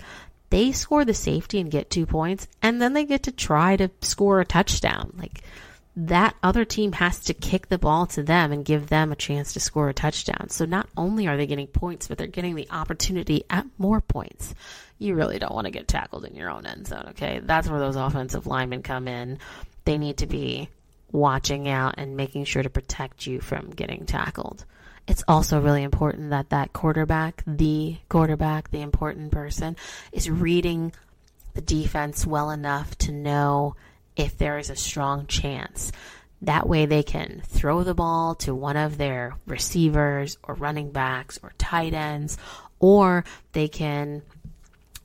They 0.50 0.72
score 0.72 1.06
the 1.06 1.14
safety 1.14 1.60
and 1.60 1.72
get 1.72 1.90
two 1.90 2.06
points, 2.06 2.48
and 2.62 2.82
then 2.82 2.94
they 2.94 3.06
get 3.06 3.24
to 3.24 3.32
try 3.32 3.76
to 3.78 3.90
score 4.02 4.40
a 4.40 4.46
touchdown. 4.46 5.14
Like 5.18 5.44
that 5.96 6.36
other 6.44 6.66
team 6.66 6.92
has 6.94 7.20
to 7.22 7.34
kick 7.34 7.68
the 7.68 7.78
ball 7.78 8.06
to 8.08 8.24
them 8.24 8.52
and 8.52 8.66
give 8.66 8.88
them 8.88 9.12
a 9.12 9.16
chance 9.16 9.54
to 9.54 9.60
score 9.60 9.90
a 9.90 9.94
touchdown. 9.94 10.50
So 10.50 10.66
not 10.66 10.90
only 10.98 11.28
are 11.28 11.38
they 11.38 11.48
getting 11.48 11.68
points, 11.68 12.08
but 12.08 12.18
they're 12.18 12.28
getting 12.28 12.56
the 12.56 12.68
opportunity 12.70 13.44
at 13.50 13.66
more 13.78 14.02
points. 14.02 14.54
You 14.98 15.16
really 15.16 15.40
don't 15.40 15.54
want 15.54 15.66
to 15.66 15.72
get 15.72 15.88
tackled 15.88 16.26
in 16.26 16.36
your 16.36 16.50
own 16.50 16.66
end 16.66 16.88
zone, 16.88 17.08
okay? 17.10 17.40
That's 17.42 17.70
where 17.70 17.80
those 17.80 17.96
offensive 17.96 18.46
linemen 18.46 18.84
come 18.84 19.08
in. 19.08 19.40
They 19.86 19.98
need 19.98 20.18
to 20.18 20.28
be 20.28 20.70
watching 21.12 21.70
out 21.70 21.96
and 21.98 22.18
making 22.18 22.46
sure 22.46 22.64
to 22.64 22.70
protect 22.70 23.26
you 23.26 23.40
from 23.40 23.70
getting 23.70 24.06
tackled 24.06 24.66
it's 25.08 25.24
also 25.28 25.62
really 25.62 25.84
important 25.84 26.32
that 26.32 26.50
that 26.50 26.74
quarterback, 26.74 27.44
the 27.46 27.98
quarterback, 28.10 28.72
the 28.72 28.82
important 28.82 29.32
person, 29.32 29.76
is 30.12 30.30
reading 30.30 30.94
the 31.54 31.62
defense 31.62 32.26
well 32.26 32.50
enough 32.50 32.98
to 33.00 33.12
know 33.12 33.76
if 34.16 34.38
there 34.38 34.58
is 34.58 34.70
a 34.70 34.76
strong 34.76 35.28
chance. 35.28 35.92
That 36.42 36.68
way 36.68 36.86
they 36.86 37.04
can 37.04 37.42
throw 37.46 37.84
the 37.84 37.94
ball 37.94 38.36
to 38.36 38.54
one 38.54 38.78
of 38.78 38.98
their 38.98 39.36
receivers 39.46 40.38
or 40.44 40.56
running 40.56 40.92
backs 40.92 41.40
or 41.42 41.54
tight 41.58 41.94
ends, 41.94 42.38
or 42.80 43.26
they 43.54 43.68
can 43.68 44.22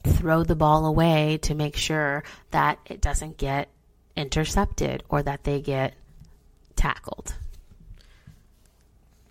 throw 0.02 0.44
the 0.44 0.56
ball 0.56 0.86
away 0.86 1.38
to 1.42 1.54
make 1.54 1.76
sure 1.76 2.24
that 2.50 2.78
it 2.86 3.00
doesn't 3.00 3.36
get 3.36 3.68
intercepted 4.16 5.02
or 5.08 5.22
that 5.22 5.44
they 5.44 5.60
get 5.60 5.94
tackled. 6.74 7.34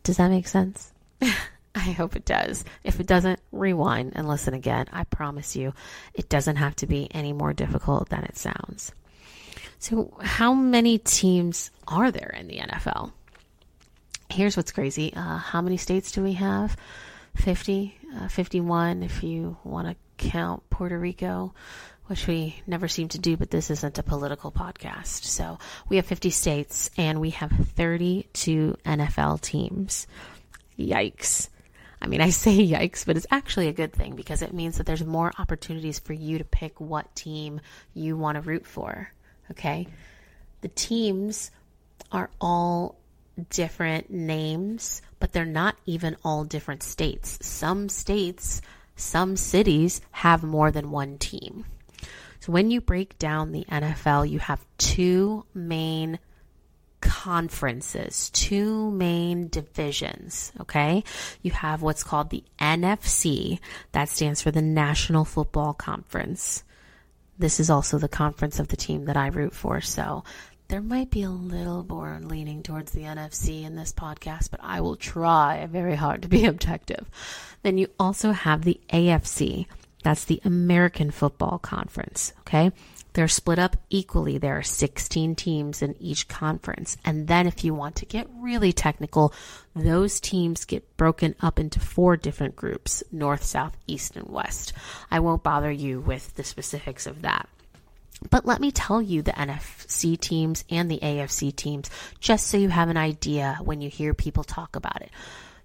Does 0.10 0.18
that 0.18 0.32
make 0.32 0.48
sense? 0.48 0.92
I 1.22 1.92
hope 1.92 2.16
it 2.16 2.26
does. 2.26 2.66
If 2.84 3.00
it 3.00 3.06
doesn't, 3.06 3.40
rewind 3.52 4.14
and 4.16 4.28
listen 4.28 4.56
again. 4.56 4.88
I 4.92 5.04
promise 5.04 5.56
you, 5.56 5.72
it 6.16 6.30
doesn't 6.30 6.56
have 6.56 6.76
to 6.78 6.88
be 6.88 7.08
any 7.14 7.32
more 7.32 7.54
difficult 7.54 8.10
than 8.10 8.24
it 8.24 8.36
sounds. 8.36 8.92
So, 9.78 10.18
how 10.20 10.56
many 10.56 10.98
teams 10.98 11.70
are 11.88 12.10
there 12.10 12.36
in 12.36 12.48
the 12.48 12.58
NFL? 12.58 13.12
Here's 14.32 14.58
what's 14.58 14.72
crazy. 14.72 15.14
Uh, 15.16 15.38
how 15.38 15.62
many 15.62 15.78
states 15.78 16.12
do 16.12 16.24
we 16.24 16.34
have? 16.34 16.76
50, 17.36 17.96
uh, 18.16 18.30
51 18.30 19.04
if 19.04 19.22
you 19.22 19.58
want 19.64 19.90
to 19.90 20.28
count 20.28 20.68
Puerto 20.72 20.98
Rico 20.98 21.54
which 22.10 22.26
we 22.26 22.60
never 22.66 22.88
seem 22.88 23.08
to 23.08 23.20
do, 23.20 23.38
but 23.38 23.52
this 23.52 23.70
isn't 23.70 24.00
a 24.00 24.04
political 24.04 24.52
podcast. 24.52 25.26
So 25.26 25.60
we 25.90 25.98
have 25.98 26.08
50 26.08 26.32
states 26.32 26.90
and 26.98 27.22
we 27.22 27.30
have 27.30 27.52
32 27.52 28.78
NFL 28.84 29.42
teams. 29.42 30.08
Yikes. 30.78 31.50
I 32.02 32.08
mean, 32.08 32.20
I 32.20 32.32
say 32.32 32.58
yikes, 32.66 33.06
but 33.06 33.16
it's 33.16 33.28
actually 33.30 33.68
a 33.68 33.74
good 33.74 33.94
thing 33.94 34.16
because 34.16 34.42
it 34.42 34.56
means 34.56 34.78
that 34.78 34.88
there's 34.88 35.06
more 35.06 35.32
opportunities 35.38 36.00
for 36.00 36.14
you 36.14 36.40
to 36.40 36.44
pick 36.44 36.82
what 36.82 37.14
team 37.14 37.62
you 37.94 38.18
want 38.18 38.38
to 38.38 38.42
root 38.42 38.66
for. 38.66 39.12
Okay. 39.52 39.88
The 40.62 40.70
teams 40.70 41.52
are 42.12 42.32
all 42.42 42.98
different 43.52 44.10
names, 44.10 45.04
but 45.20 45.32
they're 45.32 45.46
not 45.46 45.76
even 45.86 46.18
all 46.26 46.44
different 46.44 46.82
states. 46.82 47.38
Some 47.46 47.88
states, 47.88 48.64
some 48.96 49.38
cities 49.38 50.02
have 50.10 50.42
more 50.42 50.72
than 50.72 50.90
one 50.90 51.20
team. 51.20 51.66
When 52.50 52.72
you 52.72 52.82
break 52.82 53.20
down 53.20 53.52
the 53.52 53.64
NFL, 53.66 54.28
you 54.28 54.40
have 54.40 54.66
two 54.80 55.46
main 55.54 56.18
conferences, 57.00 58.32
two 58.32 58.90
main 58.90 59.50
divisions, 59.50 60.52
okay? 60.60 61.04
You 61.44 61.52
have 61.52 61.84
what's 61.84 62.04
called 62.04 62.32
the 62.32 62.44
NFC, 62.60 63.60
that 63.92 64.10
stands 64.10 64.42
for 64.42 64.50
the 64.50 64.64
National 64.64 65.26
Football 65.26 65.76
Conference. 65.76 66.64
This 67.38 67.60
is 67.60 67.70
also 67.70 68.00
the 68.00 68.08
conference 68.08 68.60
of 68.60 68.70
the 68.70 68.78
team 68.78 69.06
that 69.06 69.16
I 69.16 69.28
root 69.28 69.54
for, 69.54 69.80
so 69.80 70.24
there 70.70 70.82
might 70.82 71.12
be 71.12 71.22
a 71.22 71.30
little 71.30 71.86
more 71.88 72.20
leaning 72.24 72.64
towards 72.64 72.94
the 72.94 73.02
NFC 73.02 73.64
in 73.64 73.76
this 73.76 73.94
podcast, 73.94 74.50
but 74.50 74.60
I 74.64 74.82
will 74.82 74.96
try 74.96 75.68
very 75.68 75.96
hard 75.96 76.24
to 76.24 76.28
be 76.28 76.46
objective. 76.48 77.08
Then 77.62 77.78
you 77.78 77.90
also 78.00 78.32
have 78.32 78.64
the 78.64 78.80
AFC, 78.92 79.68
that's 80.04 80.26
the 80.26 80.42
American 80.46 81.12
Football 81.12 81.60
Conference, 81.60 82.34
okay? 82.42 82.72
They're 83.14 83.28
split 83.28 83.60
up 83.60 83.76
equally. 83.90 84.38
There 84.38 84.58
are 84.58 84.64
16 84.64 85.36
teams 85.36 85.82
in 85.82 85.96
each 86.00 86.28
conference. 86.28 86.96
And 87.04 87.28
then, 87.28 87.48
if 87.48 87.64
you 87.64 87.74
want 87.74 87.96
to 87.98 88.06
get 88.06 88.30
really 88.38 88.72
technical, 88.72 89.34
those 89.76 90.20
teams 90.20 90.66
get 90.66 90.96
broken 90.96 91.36
up 91.42 91.60
into 91.60 91.80
four 91.80 92.18
different 92.18 92.56
groups 92.56 93.04
north, 93.12 93.44
south, 93.44 93.76
east, 93.88 94.16
and 94.16 94.30
west. 94.30 94.74
I 95.10 95.20
won't 95.20 95.44
bother 95.44 95.72
you 95.72 96.00
with 96.00 96.36
the 96.36 96.44
specifics 96.44 97.08
of 97.08 97.24
that. 97.24 97.50
But 98.30 98.46
let 98.46 98.62
me 98.62 98.72
tell 98.72 99.02
you 99.02 99.22
the 99.22 99.32
NFC 99.32 100.20
teams 100.20 100.64
and 100.70 100.92
the 100.92 101.00
AFC 101.00 101.56
teams, 101.56 101.90
just 102.20 102.48
so 102.48 102.58
you 102.58 102.70
have 102.70 102.90
an 102.90 102.98
idea 102.98 103.60
when 103.64 103.82
you 103.82 103.90
hear 103.90 104.14
people 104.14 104.44
talk 104.44 104.76
about 104.76 105.02
it. 105.02 105.10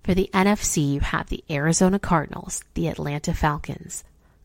For 0.05 0.14
the 0.14 0.31
NFC, 0.33 0.92
you 0.94 1.01
have 1.01 1.29
the 1.29 1.42
Arizona 1.51 1.99
Cardinals, 1.99 2.62
the 2.75 2.88
Atlanta 2.88 3.35
Falcons, 3.35 4.05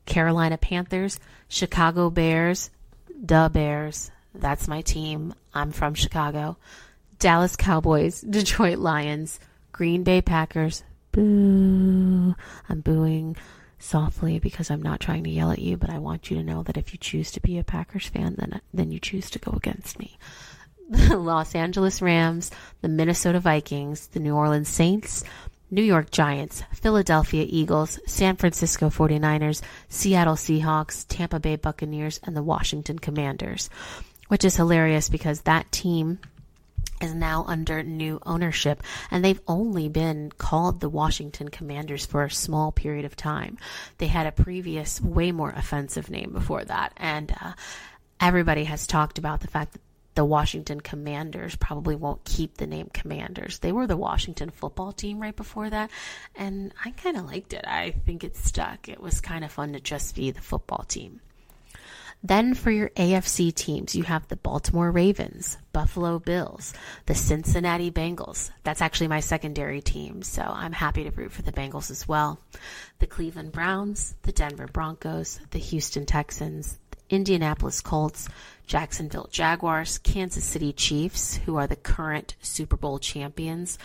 Carolina 0.10 0.58
Panthers, 0.58 1.20
Chicago 1.48 2.10
Bears, 2.10 2.70
the 3.16 3.50
Bears. 3.54 4.12
That's 4.34 4.68
my 4.68 4.82
team. 4.82 5.34
I'm 5.54 5.72
from 5.72 5.94
Chicago. 5.94 6.58
Dallas 7.20 7.56
Cowboys, 7.56 8.22
Detroit 8.30 8.80
Lions, 8.80 9.40
Green 9.72 10.04
Bay 10.04 10.22
Packers. 10.22 10.84
Boo. 11.12 12.36
I'm 12.68 12.82
booing 12.82 13.36
softly 13.80 14.40
because 14.40 14.70
I'm 14.70 14.82
not 14.82 15.00
trying 15.00 15.24
to 15.24 15.30
yell 15.30 15.52
at 15.52 15.60
you, 15.60 15.78
but 15.78 15.90
I 15.90 16.00
want 16.00 16.30
you 16.30 16.38
to 16.38 16.44
know 16.44 16.64
that 16.64 16.78
if 16.78 16.92
you 16.94 17.00
choose 17.00 17.32
to 17.32 17.42
be 17.42 17.58
a 17.58 17.64
Packers 17.64 18.08
fan, 18.08 18.36
then 18.38 18.62
then 18.74 18.92
you 18.92 19.00
choose 19.00 19.30
to 19.32 19.40
go 19.40 19.52
against 19.52 20.00
me. 20.00 20.18
The 20.90 21.18
Los 21.32 21.56
Angeles 21.56 22.02
Rams, 22.02 22.52
the 22.82 22.90
Minnesota 22.90 23.40
Vikings, 23.40 24.08
the 24.08 24.20
New 24.20 24.36
Orleans 24.36 24.70
Saints, 24.70 25.24
New 25.72 25.84
York 25.84 26.10
Giants, 26.10 26.64
Philadelphia 26.74 27.46
Eagles, 27.48 28.00
San 28.08 28.36
Francisco 28.36 28.90
49ers, 28.90 29.62
Seattle 29.88 30.36
Seahawks, 30.36 31.06
Tampa 31.08 31.40
Bay 31.40 31.56
Buccaneers, 31.56 32.20
and 32.24 32.36
the 32.36 32.44
Washington 32.44 32.98
Commanders, 32.98 33.70
which 34.30 34.44
is 34.44 34.56
hilarious 34.56 35.10
because 35.10 35.42
that 35.42 35.72
team 35.72 36.20
is 37.02 37.14
now 37.14 37.46
under 37.48 37.82
new 37.84 38.20
ownership 38.26 38.84
and 39.10 39.24
they've 39.24 39.42
only 39.48 39.88
been 39.90 40.32
called 40.38 40.80
the 40.80 40.90
Washington 40.90 41.50
Commanders 41.50 42.06
for 42.06 42.24
a 42.24 42.32
small 42.32 42.72
period 42.72 43.06
of 43.06 43.16
time. 43.16 43.58
They 44.00 44.08
had 44.08 44.28
a 44.28 44.32
previous 44.32 45.00
way 45.00 45.32
more 45.32 45.52
offensive 45.52 46.10
name 46.10 46.32
before 46.32 46.66
that 46.66 46.94
and 46.98 47.34
uh, 47.40 47.54
everybody 48.20 48.66
has 48.66 48.86
talked 48.86 49.18
about 49.18 49.40
the 49.42 49.48
fact 49.48 49.74
that 49.74 49.82
the 50.20 50.26
Washington 50.26 50.82
Commanders 50.82 51.56
probably 51.56 51.96
won't 51.96 52.26
keep 52.26 52.58
the 52.58 52.68
name 52.68 52.90
Commanders. 52.94 53.60
They 53.60 53.72
were 53.72 53.88
the 53.88 53.96
Washington 53.96 54.50
football 54.50 54.92
team 54.92 55.18
right 55.22 55.34
before 55.34 55.70
that, 55.70 55.90
and 56.36 56.74
I 56.84 56.92
kind 56.92 57.16
of 57.16 57.24
liked 57.24 57.54
it. 57.54 57.64
I 57.66 57.92
think 58.06 58.26
it 58.26 58.36
stuck. 58.36 58.90
It 58.90 59.00
was 59.00 59.22
kind 59.22 59.46
of 59.46 59.52
fun 59.54 59.72
to 59.72 59.80
just 59.80 60.18
be 60.18 60.32
the 60.32 60.42
football 60.42 60.84
team. 60.84 61.22
Then 62.22 62.54
for 62.54 62.70
your 62.70 62.90
AFC 62.90 63.56
teams, 63.56 63.96
you 63.96 64.04
have 64.04 64.28
the 64.28 64.36
Baltimore 64.36 64.92
Ravens, 64.92 65.58
Buffalo 65.72 66.20
Bills, 66.20 66.74
the 67.06 67.16
Cincinnati 67.16 67.90
Bengals. 67.90 68.52
That's 68.64 68.82
actually 68.82 69.08
my 69.08 69.22
secondary 69.22 69.80
team, 69.80 70.22
so 70.22 70.42
I'm 70.42 70.74
happy 70.74 71.06
to 71.06 71.12
root 71.12 71.32
for 71.32 71.44
the 71.44 71.54
Bengals 71.54 71.90
as 71.90 72.10
well. 72.10 72.42
The 73.00 73.08
Cleveland 73.08 73.54
Browns, 73.54 74.16
the 74.24 74.34
Denver 74.34 74.68
Broncos, 74.68 75.40
the 75.52 75.60
Houston 75.60 76.06
Texans, 76.06 76.78
Indianapolis 77.10 77.82
Colts, 77.82 78.28
Jacksonville 78.68 79.30
Jaguars, 79.32 79.98
Kansas 79.98 80.44
City 80.44 80.72
Chiefs, 80.74 81.38
who 81.38 81.56
are 81.56 81.68
the 81.68 81.76
current 81.76 82.36
Super 82.42 82.78
Bowl 82.78 83.00
champions. 83.00 83.80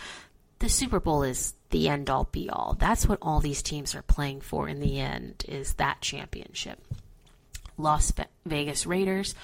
The 0.59 0.69
Super 0.69 0.99
Bowl 0.99 1.23
is 1.23 1.53
the 1.71 1.89
end 1.89 2.09
all 2.09 2.29
be 2.31 2.49
all. 2.49 2.77
That's 2.79 3.07
what 3.07 3.19
all 3.21 3.39
these 3.39 3.61
teams 3.61 3.95
are 3.95 4.01
playing 4.03 4.41
for 4.41 4.69
in 4.69 4.79
the 4.79 4.99
end 4.99 5.43
is 5.47 5.73
that 5.73 6.01
championship. 6.01 6.79
Las 7.77 8.13
Vegas 8.45 8.85
Raiders. 8.85 9.35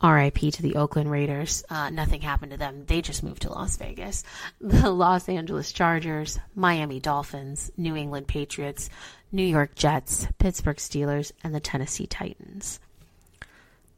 RIP 0.00 0.38
to 0.52 0.62
the 0.62 0.76
Oakland 0.76 1.10
Raiders. 1.10 1.64
Uh, 1.68 1.90
nothing 1.90 2.20
happened 2.20 2.52
to 2.52 2.58
them. 2.58 2.84
They 2.86 3.02
just 3.02 3.24
moved 3.24 3.42
to 3.42 3.50
Las 3.52 3.76
Vegas. 3.76 4.22
The 4.60 4.90
Los 4.90 5.28
Angeles 5.28 5.72
Chargers, 5.72 6.38
Miami 6.54 7.00
Dolphins, 7.00 7.72
New 7.76 7.96
England 7.96 8.28
Patriots, 8.28 8.90
New 9.32 9.42
York 9.42 9.74
Jets, 9.74 10.28
Pittsburgh 10.38 10.76
Steelers, 10.76 11.32
and 11.42 11.54
the 11.54 11.60
Tennessee 11.60 12.06
Titans. 12.06 12.78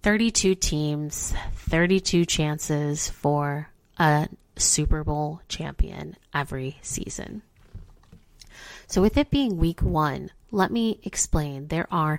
32 0.02 0.54
teams, 0.54 1.34
32 1.54 2.24
chances 2.24 3.08
for 3.08 3.68
a 3.98 4.28
Super 4.56 5.04
Bowl 5.04 5.40
champion 5.48 6.16
every 6.34 6.78
season. 6.82 7.42
So, 8.86 9.02
with 9.02 9.16
it 9.16 9.30
being 9.30 9.58
week 9.58 9.80
one, 9.82 10.30
let 10.50 10.70
me 10.72 11.00
explain. 11.04 11.68
There 11.68 11.86
are 11.92 12.18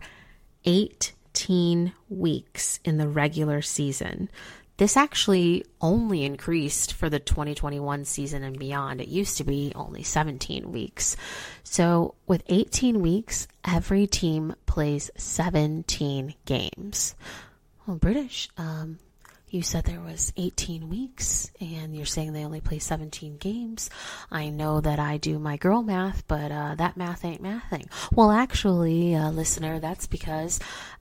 18 0.65 1.93
weeks 2.07 2.79
in 2.85 2.97
the 2.97 3.07
regular 3.07 3.61
season. 3.61 4.29
This 4.77 4.95
actually 4.95 5.65
only 5.79 6.23
increased 6.23 6.93
for 6.93 7.09
the 7.09 7.19
2021 7.19 8.05
season 8.05 8.43
and 8.43 8.57
beyond. 8.57 9.01
It 9.01 9.09
used 9.09 9.37
to 9.37 9.43
be 9.43 9.71
only 9.75 10.01
17 10.01 10.71
weeks. 10.71 11.17
So, 11.63 12.15
with 12.25 12.43
18 12.47 13.01
weeks, 13.01 13.47
every 13.65 14.07
team 14.07 14.55
plays 14.65 15.11
17 15.17 16.35
games. 16.45 17.15
Well, 17.87 17.97
British, 17.97 18.47
um, 18.57 18.99
you 19.49 19.63
said 19.63 19.85
there 19.85 19.99
was 19.99 20.31
18 20.37 20.87
weeks 20.87 21.51
and 21.59 21.95
you're 21.95 22.05
saying 22.05 22.31
they 22.31 22.45
only 22.45 22.61
play 22.61 22.79
17 22.79 23.37
games. 23.37 23.89
I 24.31 24.49
know 24.49 24.81
that 24.81 24.99
I 24.99 25.17
do 25.17 25.39
my 25.39 25.57
girl 25.57 25.81
math, 25.81 26.25
but 26.27 26.51
uh, 26.51 26.75
that 26.75 26.95
math 26.95 27.25
ain't 27.25 27.41
mathing. 27.41 27.87
Well, 28.13 28.31
actually, 28.31 29.15
uh, 29.15 29.31
listener, 29.31 29.79
that's 29.79 30.07
because 30.07 30.59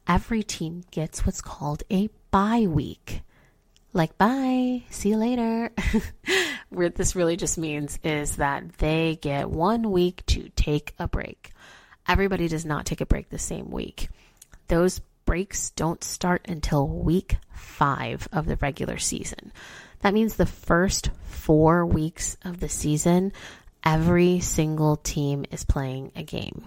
every 0.08 0.42
team 0.42 0.82
gets 0.90 1.24
what's 1.26 1.42
called 1.42 1.82
a 1.90 2.08
bye 2.30 2.66
week. 2.66 3.22
Like, 3.92 4.16
bye, 4.16 4.82
see 4.88 5.10
you 5.10 5.16
later. 5.16 5.72
what 6.70 6.94
this 6.94 7.14
really 7.14 7.36
just 7.36 7.58
means 7.58 7.98
is 8.02 8.36
that 8.36 8.78
they 8.78 9.18
get 9.20 9.50
one 9.50 9.90
week 9.90 10.24
to 10.26 10.48
take 10.56 10.94
a 10.98 11.06
break. 11.06 11.52
Everybody 12.08 12.48
does 12.48 12.64
not 12.64 12.86
take 12.86 13.00
a 13.00 13.06
break 13.06 13.28
the 13.28 13.38
same 13.38 13.70
week. 13.70 14.08
Those 14.68 15.00
breaks 15.30 15.70
don't 15.70 16.02
start 16.02 16.44
until 16.48 16.88
week 16.88 17.36
five 17.52 18.26
of 18.32 18.46
the 18.46 18.56
regular 18.56 18.98
season. 18.98 19.52
That 20.00 20.12
means 20.12 20.34
the 20.34 20.44
first 20.44 21.10
four 21.22 21.86
weeks 21.86 22.36
of 22.42 22.58
the 22.58 22.68
season, 22.68 23.32
every 23.84 24.40
single 24.40 24.96
team 24.96 25.44
is 25.52 25.64
playing 25.64 26.10
a 26.16 26.24
game. 26.24 26.64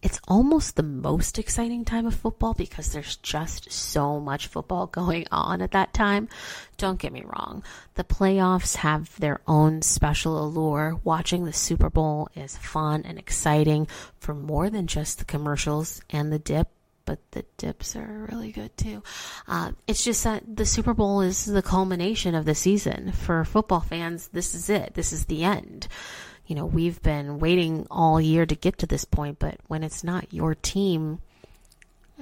It's, 0.00 0.20
almost 0.28 0.76
the 0.76 0.84
most 0.84 1.40
exciting 1.40 1.84
time 1.84 2.06
of 2.06 2.14
football 2.14 2.54
because 2.54 2.92
there's 2.92 3.16
just 3.16 3.72
so 3.72 4.20
much 4.20 4.46
football 4.46 4.86
going 4.86 5.26
on 5.32 5.60
at 5.60 5.72
that 5.72 5.92
time. 5.92 6.28
Don't 6.76 7.00
get 7.00 7.12
me 7.12 7.24
wrong, 7.24 7.64
the 7.96 8.04
playoffs 8.04 8.76
have 8.76 9.18
their 9.18 9.40
own 9.48 9.82
special 9.82 10.40
allure. 10.40 11.00
Watching 11.02 11.46
the 11.46 11.52
Super 11.52 11.90
Bowl 11.90 12.28
is 12.36 12.56
fun 12.56 13.02
and 13.04 13.18
exciting 13.18 13.88
for 14.20 14.34
more 14.34 14.70
than 14.70 14.86
just 14.86 15.18
the 15.18 15.24
commercials 15.24 16.00
and 16.10 16.32
the 16.32 16.38
dip 16.38 16.68
but 17.08 17.18
the 17.30 17.42
dips 17.56 17.96
are 17.96 18.28
really 18.30 18.52
good 18.52 18.76
too. 18.76 19.02
Uh, 19.46 19.72
it's 19.86 20.04
just 20.04 20.24
that 20.24 20.44
the 20.56 20.66
Super 20.66 20.92
Bowl 20.92 21.22
is 21.22 21.46
the 21.46 21.62
culmination 21.62 22.34
of 22.34 22.44
the 22.44 22.54
season. 22.54 23.12
For 23.12 23.46
football 23.46 23.80
fans, 23.80 24.28
this 24.28 24.54
is 24.54 24.68
it. 24.68 24.92
This 24.92 25.10
is 25.10 25.24
the 25.24 25.42
end. 25.42 25.88
You 26.46 26.54
know, 26.54 26.66
we've 26.66 27.00
been 27.00 27.38
waiting 27.38 27.86
all 27.90 28.20
year 28.20 28.44
to 28.44 28.54
get 28.54 28.76
to 28.78 28.86
this 28.86 29.06
point, 29.06 29.38
but 29.38 29.56
when 29.68 29.84
it's 29.84 30.04
not 30.04 30.34
your 30.34 30.54
team, 30.54 31.20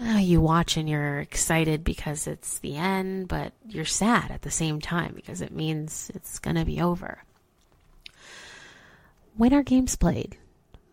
uh, 0.00 0.18
you 0.18 0.40
watch 0.40 0.76
and 0.76 0.88
you're 0.88 1.18
excited 1.18 1.82
because 1.82 2.28
it's 2.28 2.60
the 2.60 2.76
end, 2.76 3.26
but 3.26 3.54
you're 3.68 3.84
sad 3.84 4.30
at 4.30 4.42
the 4.42 4.52
same 4.52 4.80
time 4.80 5.14
because 5.16 5.40
it 5.40 5.50
means 5.50 6.12
it's 6.14 6.38
going 6.38 6.54
to 6.54 6.64
be 6.64 6.80
over. 6.80 7.24
When 9.36 9.52
are 9.52 9.64
games 9.64 9.96
played? 9.96 10.36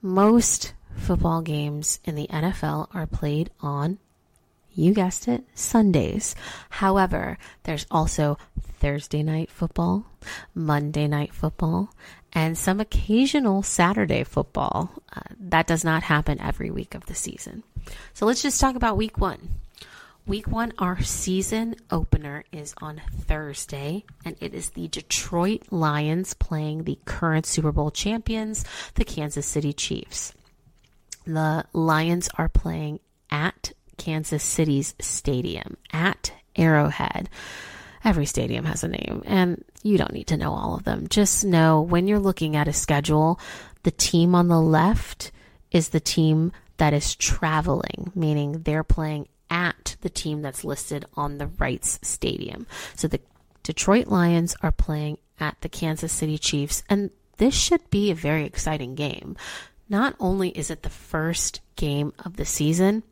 Most 0.02 0.74
football 0.96 1.42
games 1.42 2.00
in 2.04 2.16
the 2.16 2.28
NFL 2.28 2.88
are 2.94 3.08
played 3.08 3.50
on, 3.62 4.00
you 4.74 4.94
guessed 4.94 5.28
it, 5.28 5.44
Sundays. 5.54 6.36
However, 6.70 7.38
there's 7.64 7.86
also 7.92 8.38
Thursday 8.80 9.24
night 9.24 9.52
football, 9.52 10.06
Monday 10.56 11.08
night 11.08 11.34
football, 11.34 11.94
and 12.34 12.58
some 12.58 12.80
occasional 12.80 13.62
Saturday 13.62 14.24
football. 14.24 14.92
Uh, 15.16 15.22
that 15.40 15.68
does 15.68 15.84
not 15.84 16.04
happen 16.04 16.42
every 16.42 16.72
week 16.72 16.96
of 16.96 17.06
the 17.06 17.16
season. 17.16 17.64
So 18.14 18.26
let's 18.26 18.42
just 18.42 18.60
talk 18.60 18.76
about 18.76 18.98
week 18.98 19.18
one. 19.18 19.50
Week 20.26 20.48
one, 20.48 20.72
our 20.80 21.02
season 21.02 21.76
opener 21.92 22.46
is 22.54 22.74
on 22.82 23.02
Thursday, 23.12 24.06
and 24.24 24.38
it 24.40 24.54
is 24.54 24.70
the 24.70 24.88
Detroit 24.88 25.64
Lions 25.70 26.34
playing 26.34 26.86
the 26.86 26.98
current 27.04 27.46
Super 27.46 27.74
Bowl 27.74 27.92
champions, 27.92 28.64
the 28.96 29.04
Kansas 29.04 29.46
City 29.46 29.74
Chiefs. 29.74 30.34
The 31.26 31.66
Lions 31.74 32.30
are 32.36 32.50
playing 32.50 33.00
at 33.30 33.72
Kansas 33.98 34.44
City's 34.44 34.96
stadium, 35.00 35.78
at 35.92 36.34
Arrowhead. 36.56 37.30
Every 38.04 38.26
stadium 38.26 38.66
has 38.66 38.84
a 38.84 38.90
name, 38.90 39.24
and 39.26 39.64
you 39.82 39.98
don't 39.98 40.14
need 40.14 40.28
to 40.28 40.38
know 40.38 40.54
all 40.54 40.76
of 40.76 40.84
them. 40.84 41.08
Just 41.08 41.46
know 41.46 41.82
when 41.82 42.08
you're 42.08 42.20
looking 42.20 42.56
at 42.56 42.68
a 42.68 42.74
schedule, 42.74 43.40
the 43.84 43.92
team 43.92 44.36
on 44.36 44.50
the 44.50 44.60
left 44.60 45.32
is 45.72 45.90
the 45.90 46.00
team 46.00 46.52
that 46.78 46.94
is 46.94 47.16
traveling, 47.16 48.12
meaning 48.14 48.64
they're 48.64 48.84
playing 48.84 49.28
at 49.50 49.96
the 50.02 50.10
team 50.10 50.42
that's 50.42 50.66
listed 50.66 51.06
on 51.16 51.38
the 51.38 51.48
right's 51.48 52.00
stadium. 52.02 52.68
So 52.96 53.08
the 53.08 53.22
Detroit 53.62 54.08
Lions 54.08 54.56
are 54.62 54.72
playing 54.72 55.18
at 55.40 55.56
the 55.62 55.70
Kansas 55.70 56.12
City 56.12 56.38
Chiefs, 56.38 56.84
and 56.90 57.10
this 57.38 57.54
should 57.54 57.90
be 57.90 58.12
a 58.12 58.16
very 58.16 58.46
exciting 58.46 58.96
game. 58.96 59.38
Not 59.94 60.16
only 60.20 60.50
is 60.50 60.72
it 60.72 60.82
the 60.82 60.90
first 60.90 61.62
game 61.76 62.14
of 62.18 62.36
the 62.36 62.46
season, 62.46 63.04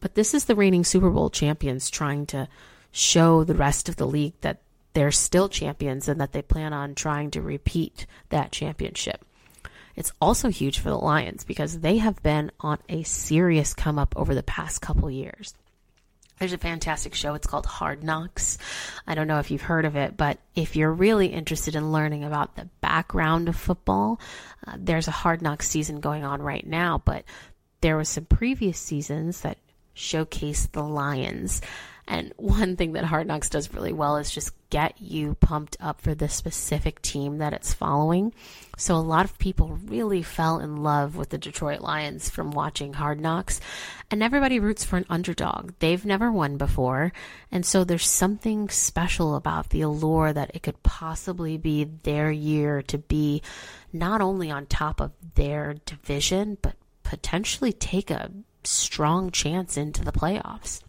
but 0.00 0.14
this 0.14 0.32
is 0.32 0.46
the 0.46 0.54
reigning 0.54 0.82
Super 0.82 1.10
Bowl 1.10 1.28
champions 1.28 1.90
trying 1.90 2.24
to 2.28 2.48
show 2.90 3.44
the 3.44 3.54
rest 3.54 3.86
of 3.90 3.96
the 3.96 4.06
league 4.06 4.32
that 4.40 4.62
they're 4.94 5.12
still 5.12 5.50
champions 5.50 6.08
and 6.08 6.18
that 6.18 6.32
they 6.32 6.40
plan 6.40 6.72
on 6.72 6.94
trying 6.94 7.30
to 7.32 7.42
repeat 7.42 8.06
that 8.30 8.50
championship. 8.50 9.26
It's 9.94 10.14
also 10.22 10.48
huge 10.48 10.78
for 10.78 10.88
the 10.88 10.96
Lions 10.96 11.44
because 11.44 11.80
they 11.80 11.98
have 11.98 12.22
been 12.22 12.50
on 12.60 12.78
a 12.88 13.02
serious 13.02 13.74
come 13.74 13.98
up 13.98 14.14
over 14.16 14.34
the 14.34 14.42
past 14.42 14.80
couple 14.80 15.10
years. 15.10 15.52
There's 16.40 16.54
a 16.54 16.58
fantastic 16.58 17.14
show. 17.14 17.34
It's 17.34 17.46
called 17.46 17.66
Hard 17.66 18.02
Knocks. 18.02 18.56
I 19.06 19.14
don't 19.14 19.28
know 19.28 19.40
if 19.40 19.50
you've 19.50 19.60
heard 19.60 19.84
of 19.84 19.94
it, 19.94 20.16
but 20.16 20.38
if 20.54 20.74
you're 20.74 20.90
really 20.90 21.26
interested 21.26 21.74
in 21.76 21.92
learning 21.92 22.24
about 22.24 22.56
the 22.56 22.66
background 22.80 23.50
of 23.50 23.56
football, 23.56 24.18
uh, 24.66 24.76
there's 24.78 25.06
a 25.06 25.10
Hard 25.10 25.42
Knocks 25.42 25.68
season 25.68 26.00
going 26.00 26.24
on 26.24 26.40
right 26.40 26.66
now, 26.66 27.02
but 27.04 27.24
there 27.82 27.98
was 27.98 28.08
some 28.08 28.24
previous 28.24 28.78
seasons 28.78 29.42
that 29.42 29.58
showcased 29.94 30.72
the 30.72 30.82
Lions 30.82 31.60
and 32.10 32.34
one 32.36 32.76
thing 32.76 32.92
that 32.92 33.04
Hard 33.04 33.26
Knocks 33.26 33.48
does 33.48 33.72
really 33.72 33.92
well 33.92 34.16
is 34.16 34.30
just 34.30 34.52
get 34.68 35.00
you 35.00 35.36
pumped 35.36 35.76
up 35.80 36.00
for 36.00 36.14
the 36.14 36.28
specific 36.28 37.00
team 37.00 37.38
that 37.38 37.52
it's 37.52 37.72
following. 37.72 38.34
So 38.80 38.96
a 38.96 38.96
lot 38.96 39.26
of 39.26 39.38
people 39.38 39.78
really 39.84 40.22
fell 40.22 40.58
in 40.58 40.78
love 40.82 41.14
with 41.14 41.28
the 41.28 41.36
Detroit 41.36 41.82
Lions 41.82 42.30
from 42.30 42.50
watching 42.50 42.94
Hard 42.94 43.20
Knocks. 43.20 43.60
And 44.10 44.22
everybody 44.22 44.58
roots 44.58 44.84
for 44.84 44.96
an 44.96 45.04
underdog. 45.10 45.72
They've 45.80 46.02
never 46.02 46.32
won 46.32 46.56
before. 46.56 47.12
And 47.52 47.66
so 47.66 47.84
there's 47.84 48.08
something 48.08 48.70
special 48.70 49.36
about 49.36 49.68
the 49.68 49.82
allure 49.82 50.32
that 50.32 50.52
it 50.54 50.62
could 50.62 50.82
possibly 50.82 51.58
be 51.58 51.84
their 51.84 52.30
year 52.30 52.80
to 52.84 52.96
be 52.96 53.42
not 53.92 54.22
only 54.22 54.50
on 54.50 54.64
top 54.64 54.98
of 54.98 55.12
their 55.34 55.74
division, 55.84 56.56
but 56.62 56.74
potentially 57.02 57.74
take 57.74 58.10
a 58.10 58.30
strong 58.64 59.30
chance 59.30 59.76
into 59.76 60.02
the 60.02 60.12
playoffs. 60.12 60.80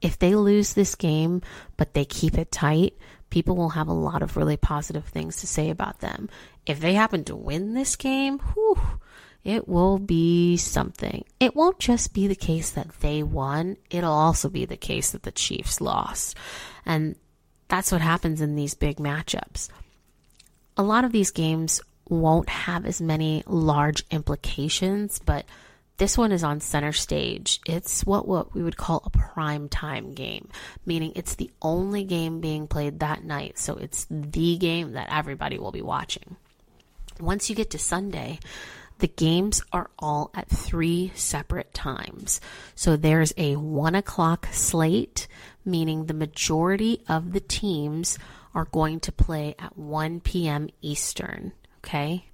if 0.00 0.18
they 0.18 0.34
lose 0.34 0.72
this 0.72 0.94
game, 0.94 1.42
but 1.76 1.94
they 1.94 2.04
keep 2.04 2.38
it 2.38 2.50
tight, 2.50 2.94
people 3.30 3.56
will 3.56 3.70
have 3.70 3.88
a 3.88 3.92
lot 3.92 4.22
of 4.22 4.36
really 4.36 4.56
positive 4.56 5.06
things 5.06 5.36
to 5.36 5.46
say 5.46 5.70
about 5.70 6.00
them. 6.00 6.28
If 6.66 6.80
they 6.80 6.94
happen 6.94 7.24
to 7.24 7.36
win 7.36 7.74
this 7.74 7.96
game, 7.96 8.38
whew, 8.38 8.78
it 9.44 9.66
will 9.66 9.98
be 9.98 10.56
something. 10.56 11.24
It 11.38 11.56
won't 11.56 11.78
just 11.78 12.12
be 12.12 12.26
the 12.26 12.34
case 12.34 12.70
that 12.72 13.00
they 13.00 13.22
won, 13.22 13.76
it'll 13.88 14.12
also 14.12 14.48
be 14.48 14.66
the 14.66 14.76
case 14.76 15.12
that 15.12 15.22
the 15.22 15.32
Chiefs 15.32 15.80
lost. 15.80 16.36
And 16.84 17.16
that's 17.68 17.92
what 17.92 18.00
happens 18.00 18.40
in 18.40 18.56
these 18.56 18.74
big 18.74 18.96
matchups. 18.96 19.68
A 20.76 20.82
lot 20.82 21.04
of 21.04 21.12
these 21.12 21.30
games 21.30 21.80
won't 22.08 22.48
have 22.48 22.84
as 22.84 23.00
many 23.00 23.44
large 23.46 24.04
implications, 24.10 25.20
but 25.20 25.46
this 26.00 26.16
one 26.16 26.32
is 26.32 26.42
on 26.42 26.60
center 26.60 26.92
stage. 26.92 27.60
It's 27.66 28.06
what, 28.06 28.26
what 28.26 28.54
we 28.54 28.62
would 28.62 28.78
call 28.78 29.02
a 29.04 29.10
prime 29.10 29.68
time 29.68 30.14
game, 30.14 30.48
meaning 30.86 31.12
it's 31.14 31.34
the 31.34 31.50
only 31.60 32.04
game 32.04 32.40
being 32.40 32.66
played 32.66 33.00
that 33.00 33.22
night. 33.22 33.58
So 33.58 33.76
it's 33.76 34.06
the 34.10 34.56
game 34.56 34.92
that 34.92 35.08
everybody 35.12 35.58
will 35.58 35.72
be 35.72 35.82
watching. 35.82 36.36
Once 37.20 37.50
you 37.50 37.54
get 37.54 37.68
to 37.72 37.78
Sunday, 37.78 38.38
the 39.00 39.08
games 39.08 39.62
are 39.74 39.90
all 39.98 40.30
at 40.34 40.48
three 40.48 41.12
separate 41.14 41.74
times. 41.74 42.40
So 42.74 42.96
there's 42.96 43.34
a 43.36 43.56
one 43.56 43.94
o'clock 43.94 44.48
slate, 44.52 45.28
meaning 45.66 46.06
the 46.06 46.14
majority 46.14 47.04
of 47.10 47.34
the 47.34 47.40
teams 47.40 48.18
are 48.54 48.64
going 48.64 49.00
to 49.00 49.12
play 49.12 49.54
at 49.58 49.76
1 49.76 50.20
p.m. 50.20 50.70
Eastern. 50.80 51.52
Okay. 51.84 52.24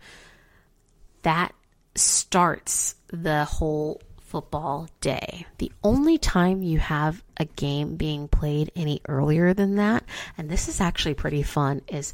That 1.22 1.52
starts 1.98 2.94
the 3.09 3.44
whole 3.44 4.00
football 4.20 4.88
day. 5.00 5.46
The 5.59 5.72
only 5.82 6.18
time 6.18 6.62
you 6.62 6.78
have 6.78 7.22
a 7.37 7.44
game 7.44 7.96
being 7.96 8.28
played 8.28 8.72
any 8.74 9.00
earlier 9.09 9.54
than 9.54 9.76
that, 9.76 10.04
and 10.37 10.50
this 10.50 10.68
is 10.68 10.80
actually 10.80 11.14
pretty 11.14 11.42
fun, 11.42 11.82
is 11.88 12.12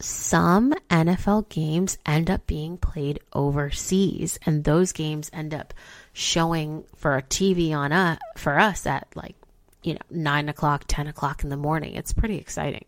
some 0.00 0.72
NFL 0.88 1.48
games 1.50 1.98
end 2.06 2.30
up 2.30 2.46
being 2.46 2.78
played 2.78 3.20
overseas, 3.32 4.38
and 4.46 4.64
those 4.64 4.92
games 4.92 5.30
end 5.32 5.52
up 5.52 5.74
showing 6.12 6.84
for 6.96 7.16
a 7.16 7.22
TV 7.22 7.72
on 7.72 7.92
us 7.92 8.18
for 8.36 8.58
us 8.58 8.86
at 8.86 9.06
like 9.14 9.36
you 9.82 9.94
know 9.94 10.00
nine 10.10 10.48
o'clock, 10.48 10.84
ten 10.88 11.06
o'clock 11.06 11.44
in 11.44 11.50
the 11.50 11.56
morning. 11.56 11.94
It's 11.94 12.12
pretty 12.12 12.38
exciting. 12.38 12.86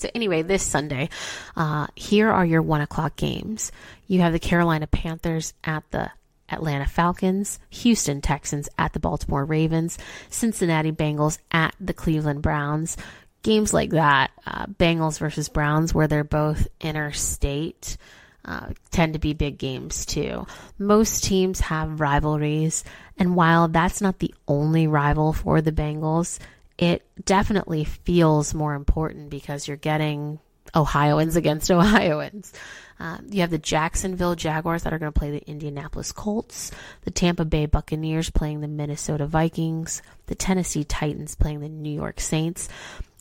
So 0.00 0.08
anyway, 0.14 0.40
this 0.40 0.62
Sunday, 0.62 1.10
uh, 1.56 1.86
here 1.94 2.30
are 2.30 2.44
your 2.44 2.62
one 2.62 2.80
o'clock 2.80 3.16
games. 3.16 3.70
You 4.06 4.22
have 4.22 4.32
the 4.32 4.38
Carolina 4.38 4.86
Panthers 4.86 5.52
at 5.62 5.84
the 5.90 6.10
Atlanta 6.48 6.86
Falcons, 6.86 7.58
Houston 7.68 8.22
Texans 8.22 8.68
at 8.78 8.94
the 8.94 8.98
Baltimore 8.98 9.44
Ravens, 9.44 9.98
Cincinnati 10.30 10.90
Bengals 10.90 11.38
at 11.52 11.74
the 11.78 11.92
Cleveland 11.92 12.40
Browns. 12.40 12.96
Games 13.42 13.74
like 13.74 13.90
that, 13.90 14.30
uh, 14.46 14.66
Bengals 14.66 15.18
versus 15.18 15.50
Browns, 15.50 15.94
where 15.94 16.08
they're 16.08 16.24
both 16.24 16.66
interstate, 16.80 17.98
uh, 18.46 18.68
tend 18.90 19.12
to 19.12 19.18
be 19.18 19.34
big 19.34 19.58
games 19.58 20.06
too. 20.06 20.46
Most 20.78 21.24
teams 21.24 21.60
have 21.60 22.00
rivalries, 22.00 22.84
and 23.18 23.36
while 23.36 23.68
that's 23.68 24.00
not 24.00 24.18
the 24.18 24.34
only 24.48 24.86
rival 24.86 25.34
for 25.34 25.60
the 25.60 25.72
Bengals, 25.72 26.38
it 26.80 27.06
definitely 27.26 27.84
feels 27.84 28.54
more 28.54 28.74
important 28.74 29.28
because 29.28 29.68
you're 29.68 29.76
getting 29.76 30.40
Ohioans 30.74 31.36
against 31.36 31.70
Ohioans. 31.70 32.54
Um, 32.98 33.26
you 33.30 33.42
have 33.42 33.50
the 33.50 33.58
Jacksonville 33.58 34.34
Jaguars 34.34 34.82
that 34.82 34.92
are 34.92 34.98
going 34.98 35.12
to 35.12 35.18
play 35.18 35.30
the 35.30 35.46
Indianapolis 35.46 36.10
Colts, 36.10 36.70
the 37.02 37.10
Tampa 37.10 37.44
Bay 37.44 37.66
Buccaneers 37.66 38.30
playing 38.30 38.62
the 38.62 38.68
Minnesota 38.68 39.26
Vikings, 39.26 40.00
the 40.26 40.34
Tennessee 40.34 40.84
Titans 40.84 41.34
playing 41.34 41.60
the 41.60 41.68
New 41.68 41.92
York 41.92 42.18
Saints, 42.18 42.70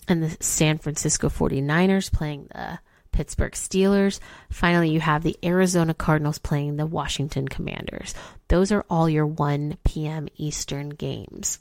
and 0.08 0.24
the 0.24 0.38
San 0.39 0.78
Francisco 0.78 1.28
49ers 1.28 2.12
playing 2.12 2.48
the 2.54 2.80
Pittsburgh 3.12 3.54
Steelers. 3.54 4.22
Finally, 4.50 4.91
you 4.91 5.02
have 5.02 5.24
the 5.24 5.38
Arizona 5.43 5.93
Cardinals 5.93 6.39
playing 6.39 6.78
the 6.78 6.86
Washington 6.86 7.48
Commanders. 7.50 8.15
Those 8.48 8.72
are 8.72 8.86
all 8.89 9.10
your 9.10 9.28
1 9.28 9.78
p.m. 9.84 10.30
Eastern 10.38 10.89
games. 10.89 11.60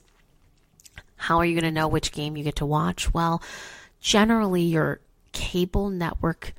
How 1.19 1.39
are 1.39 1.45
you 1.45 1.55
going 1.55 1.73
to 1.73 1.79
know 1.79 1.89
which 1.89 2.13
game 2.13 2.37
you 2.37 2.45
get 2.45 2.57
to 2.57 2.67
watch? 2.67 3.13
Well, 3.13 3.43
generally, 4.01 4.63
your 4.63 5.01
cable 5.33 5.91
network 5.91 6.55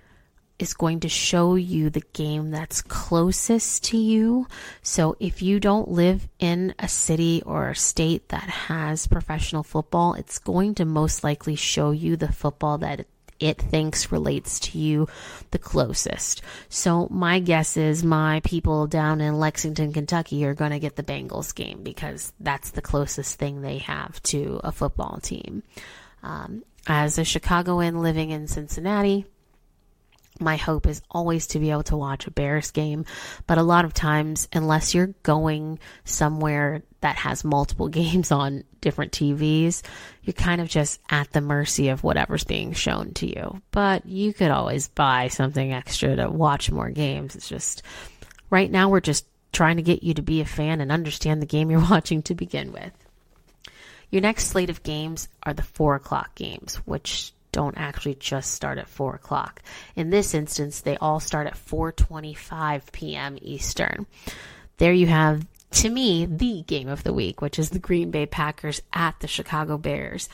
is 0.59 0.73
going 0.73 0.99
to 0.99 1.09
show 1.09 1.55
you 1.55 1.89
the 1.89 2.03
game 2.13 2.51
that's 2.51 2.81
closest 2.81 3.85
to 3.85 3.97
you. 3.97 4.45
So 4.83 5.15
if 5.19 5.41
you 5.41 5.59
don't 5.59 5.87
live 5.87 6.27
in 6.37 6.75
a 6.77 6.87
city 6.89 7.41
or 7.45 7.69
a 7.69 7.75
state 7.75 8.29
that 8.29 8.49
has 8.49 9.07
professional 9.07 9.63
football, 9.63 10.13
it's 10.13 10.37
going 10.37 10.75
to 10.75 10.85
most 10.85 11.23
likely 11.23 11.55
show 11.55 11.91
you 11.91 12.17
the 12.17 12.31
football 12.31 12.77
that 12.79 13.07
it 13.39 13.61
thinks 13.61 14.11
relates 14.11 14.59
to 14.59 14.77
you 14.77 15.07
the 15.51 15.57
closest. 15.57 16.41
So 16.69 17.07
my 17.09 17.39
guess 17.39 17.77
is 17.77 18.03
my 18.03 18.41
people 18.43 18.87
down 18.87 19.21
in 19.21 19.39
Lexington, 19.39 19.93
Kentucky 19.93 20.45
are 20.45 20.53
going 20.53 20.71
to 20.71 20.79
get 20.79 20.95
the 20.95 21.03
Bengals 21.03 21.53
game 21.53 21.83
because 21.83 22.33
that's 22.39 22.71
the 22.71 22.81
closest 22.81 23.39
thing 23.39 23.61
they 23.61 23.79
have 23.79 24.21
to 24.23 24.59
a 24.63 24.71
football 24.71 25.19
team. 25.21 25.63
Um, 26.21 26.63
as 26.87 27.17
a 27.17 27.23
Chicagoan 27.23 28.01
living 28.01 28.31
in 28.31 28.47
Cincinnati, 28.47 29.25
my 30.39 30.55
hope 30.55 30.87
is 30.87 31.01
always 31.11 31.47
to 31.47 31.59
be 31.59 31.71
able 31.71 31.83
to 31.83 31.97
watch 31.97 32.27
a 32.27 32.31
Bears 32.31 32.71
game, 32.71 33.05
but 33.47 33.57
a 33.57 33.63
lot 33.63 33.85
of 33.85 33.93
times, 33.93 34.47
unless 34.53 34.93
you're 34.93 35.13
going 35.23 35.79
somewhere 36.05 36.83
that 37.01 37.15
has 37.17 37.43
multiple 37.43 37.87
games 37.89 38.31
on 38.31 38.63
different 38.81 39.11
TVs, 39.11 39.81
you're 40.23 40.33
kind 40.33 40.61
of 40.61 40.67
just 40.67 40.99
at 41.09 41.31
the 41.31 41.41
mercy 41.41 41.89
of 41.89 42.03
whatever's 42.03 42.43
being 42.43 42.73
shown 42.73 43.13
to 43.15 43.27
you. 43.27 43.61
But 43.71 44.05
you 44.05 44.33
could 44.33 44.51
always 44.51 44.87
buy 44.87 45.27
something 45.27 45.73
extra 45.73 46.15
to 46.15 46.29
watch 46.29 46.71
more 46.71 46.89
games. 46.89 47.35
It's 47.35 47.49
just 47.49 47.83
right 48.49 48.69
now 48.69 48.89
we're 48.89 48.99
just 48.99 49.25
trying 49.51 49.77
to 49.77 49.83
get 49.83 50.03
you 50.03 50.13
to 50.13 50.21
be 50.21 50.41
a 50.41 50.45
fan 50.45 50.81
and 50.81 50.91
understand 50.91 51.41
the 51.41 51.47
game 51.47 51.71
you're 51.71 51.79
watching 51.89 52.21
to 52.23 52.35
begin 52.35 52.71
with. 52.71 52.93
Your 54.11 54.21
next 54.21 54.47
slate 54.47 54.71
of 54.71 54.81
games 54.81 55.27
are 55.43 55.53
the 55.53 55.61
four 55.61 55.95
o'clock 55.95 56.33
games, 56.33 56.75
which 56.85 57.31
don't 57.51 57.77
actually 57.77 58.15
just 58.15 58.51
start 58.51 58.77
at 58.77 58.89
4 58.89 59.15
o'clock. 59.15 59.61
In 59.95 60.09
this 60.09 60.33
instance, 60.33 60.81
they 60.81 60.97
all 60.97 61.19
start 61.19 61.47
at 61.47 61.55
4.25 61.55 62.91
p.m. 62.91 63.37
Eastern. 63.41 64.05
There 64.77 64.93
you 64.93 65.07
have, 65.07 65.45
to 65.71 65.89
me, 65.89 66.25
the 66.25 66.63
game 66.63 66.87
of 66.87 67.03
the 67.03 67.13
week, 67.13 67.41
which 67.41 67.59
is 67.59 67.69
the 67.69 67.79
Green 67.79 68.11
Bay 68.11 68.25
Packers 68.25 68.81
at 68.93 69.19
the 69.19 69.27
Chicago 69.27 69.77
Bears. 69.77 70.29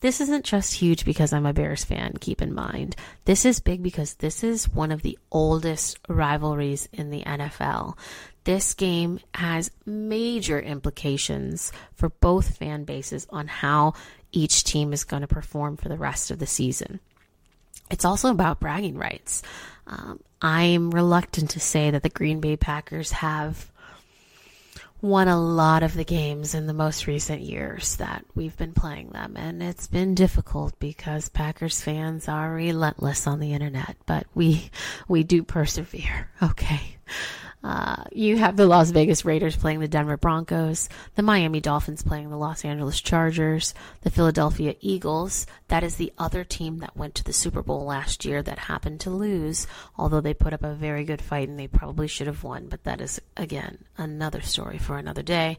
This 0.00 0.20
isn't 0.20 0.44
just 0.44 0.74
huge 0.74 1.06
because 1.06 1.32
I'm 1.32 1.46
a 1.46 1.54
Bears 1.54 1.82
fan, 1.82 2.14
keep 2.20 2.42
in 2.42 2.52
mind. 2.52 2.94
This 3.24 3.46
is 3.46 3.60
big 3.60 3.82
because 3.82 4.14
this 4.14 4.44
is 4.44 4.68
one 4.68 4.92
of 4.92 5.00
the 5.00 5.18
oldest 5.32 5.98
rivalries 6.08 6.90
in 6.92 7.08
the 7.08 7.22
NFL. 7.22 7.96
This 8.44 8.74
game 8.74 9.20
has 9.32 9.70
major 9.86 10.60
implications 10.60 11.72
for 11.94 12.10
both 12.10 12.58
fan 12.58 12.84
bases 12.84 13.26
on 13.30 13.48
how 13.48 13.94
each 14.34 14.64
team 14.64 14.92
is 14.92 15.04
going 15.04 15.22
to 15.22 15.28
perform 15.28 15.76
for 15.76 15.88
the 15.88 15.96
rest 15.96 16.30
of 16.30 16.38
the 16.38 16.46
season. 16.46 17.00
It's 17.90 18.04
also 18.04 18.30
about 18.30 18.60
bragging 18.60 18.96
rights. 18.96 19.42
Um, 19.86 20.20
I'm 20.40 20.90
reluctant 20.90 21.50
to 21.50 21.60
say 21.60 21.90
that 21.90 22.02
the 22.02 22.08
Green 22.08 22.40
Bay 22.40 22.56
Packers 22.56 23.12
have 23.12 23.70
won 25.04 25.28
a 25.28 25.38
lot 25.38 25.82
of 25.82 25.92
the 25.92 26.04
games 26.04 26.54
in 26.54 26.66
the 26.66 26.72
most 26.72 27.06
recent 27.06 27.42
years 27.42 27.96
that 27.96 28.24
we've 28.34 28.56
been 28.56 28.72
playing 28.72 29.10
them. 29.10 29.36
And 29.36 29.62
it's 29.62 29.86
been 29.86 30.14
difficult 30.14 30.78
because 30.78 31.28
Packers 31.28 31.82
fans 31.82 32.26
are 32.26 32.54
relentless 32.54 33.26
on 33.26 33.38
the 33.38 33.52
internet, 33.52 33.96
but 34.06 34.26
we, 34.34 34.70
we 35.06 35.22
do 35.22 35.42
persevere. 35.42 36.30
Okay. 36.42 36.96
Uh, 37.64 38.04
you 38.12 38.36
have 38.36 38.56
the 38.56 38.66
Las 38.66 38.90
Vegas 38.90 39.24
Raiders 39.24 39.56
playing 39.56 39.80
the 39.80 39.88
Denver 39.88 40.18
Broncos, 40.18 40.90
the 41.14 41.22
Miami 41.22 41.60
Dolphins 41.60 42.02
playing 42.02 42.28
the 42.28 42.36
Los 42.36 42.62
Angeles 42.62 43.00
Chargers, 43.00 43.72
the 44.02 44.10
Philadelphia 44.10 44.74
Eagles. 44.80 45.46
That 45.68 45.82
is 45.82 45.96
the 45.96 46.12
other 46.18 46.44
team 46.44 46.80
that 46.80 46.94
went 46.94 47.14
to 47.14 47.24
the 47.24 47.32
Super 47.32 47.62
Bowl 47.62 47.86
last 47.86 48.26
year 48.26 48.42
that 48.42 48.58
happened 48.58 49.00
to 49.00 49.10
lose, 49.10 49.66
although 49.96 50.20
they 50.20 50.34
put 50.34 50.52
up 50.52 50.62
a 50.62 50.74
very 50.74 51.04
good 51.04 51.22
fight 51.22 51.48
and 51.48 51.58
they 51.58 51.66
probably 51.66 52.06
should 52.06 52.26
have 52.26 52.44
won. 52.44 52.66
But 52.68 52.84
that 52.84 53.00
is, 53.00 53.18
again, 53.34 53.78
another 53.96 54.42
story 54.42 54.76
for 54.76 54.98
another 54.98 55.22
day. 55.22 55.56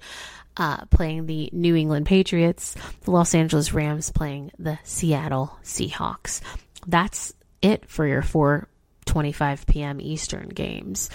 Uh, 0.57 0.85
playing 0.85 1.25
the 1.25 1.49
New 1.53 1.75
England 1.75 2.05
Patriots, 2.05 2.75
the 3.01 3.11
Los 3.11 3.33
Angeles 3.33 3.73
Rams 3.73 4.11
playing 4.11 4.51
the 4.59 4.77
Seattle 4.83 5.57
Seahawks. 5.63 6.39
That's 6.85 7.33
it 7.63 7.89
for 7.89 8.05
your 8.05 8.21
4:25 8.21 9.65
p.m. 9.65 9.99
Eastern 9.99 10.49
games 10.49 11.09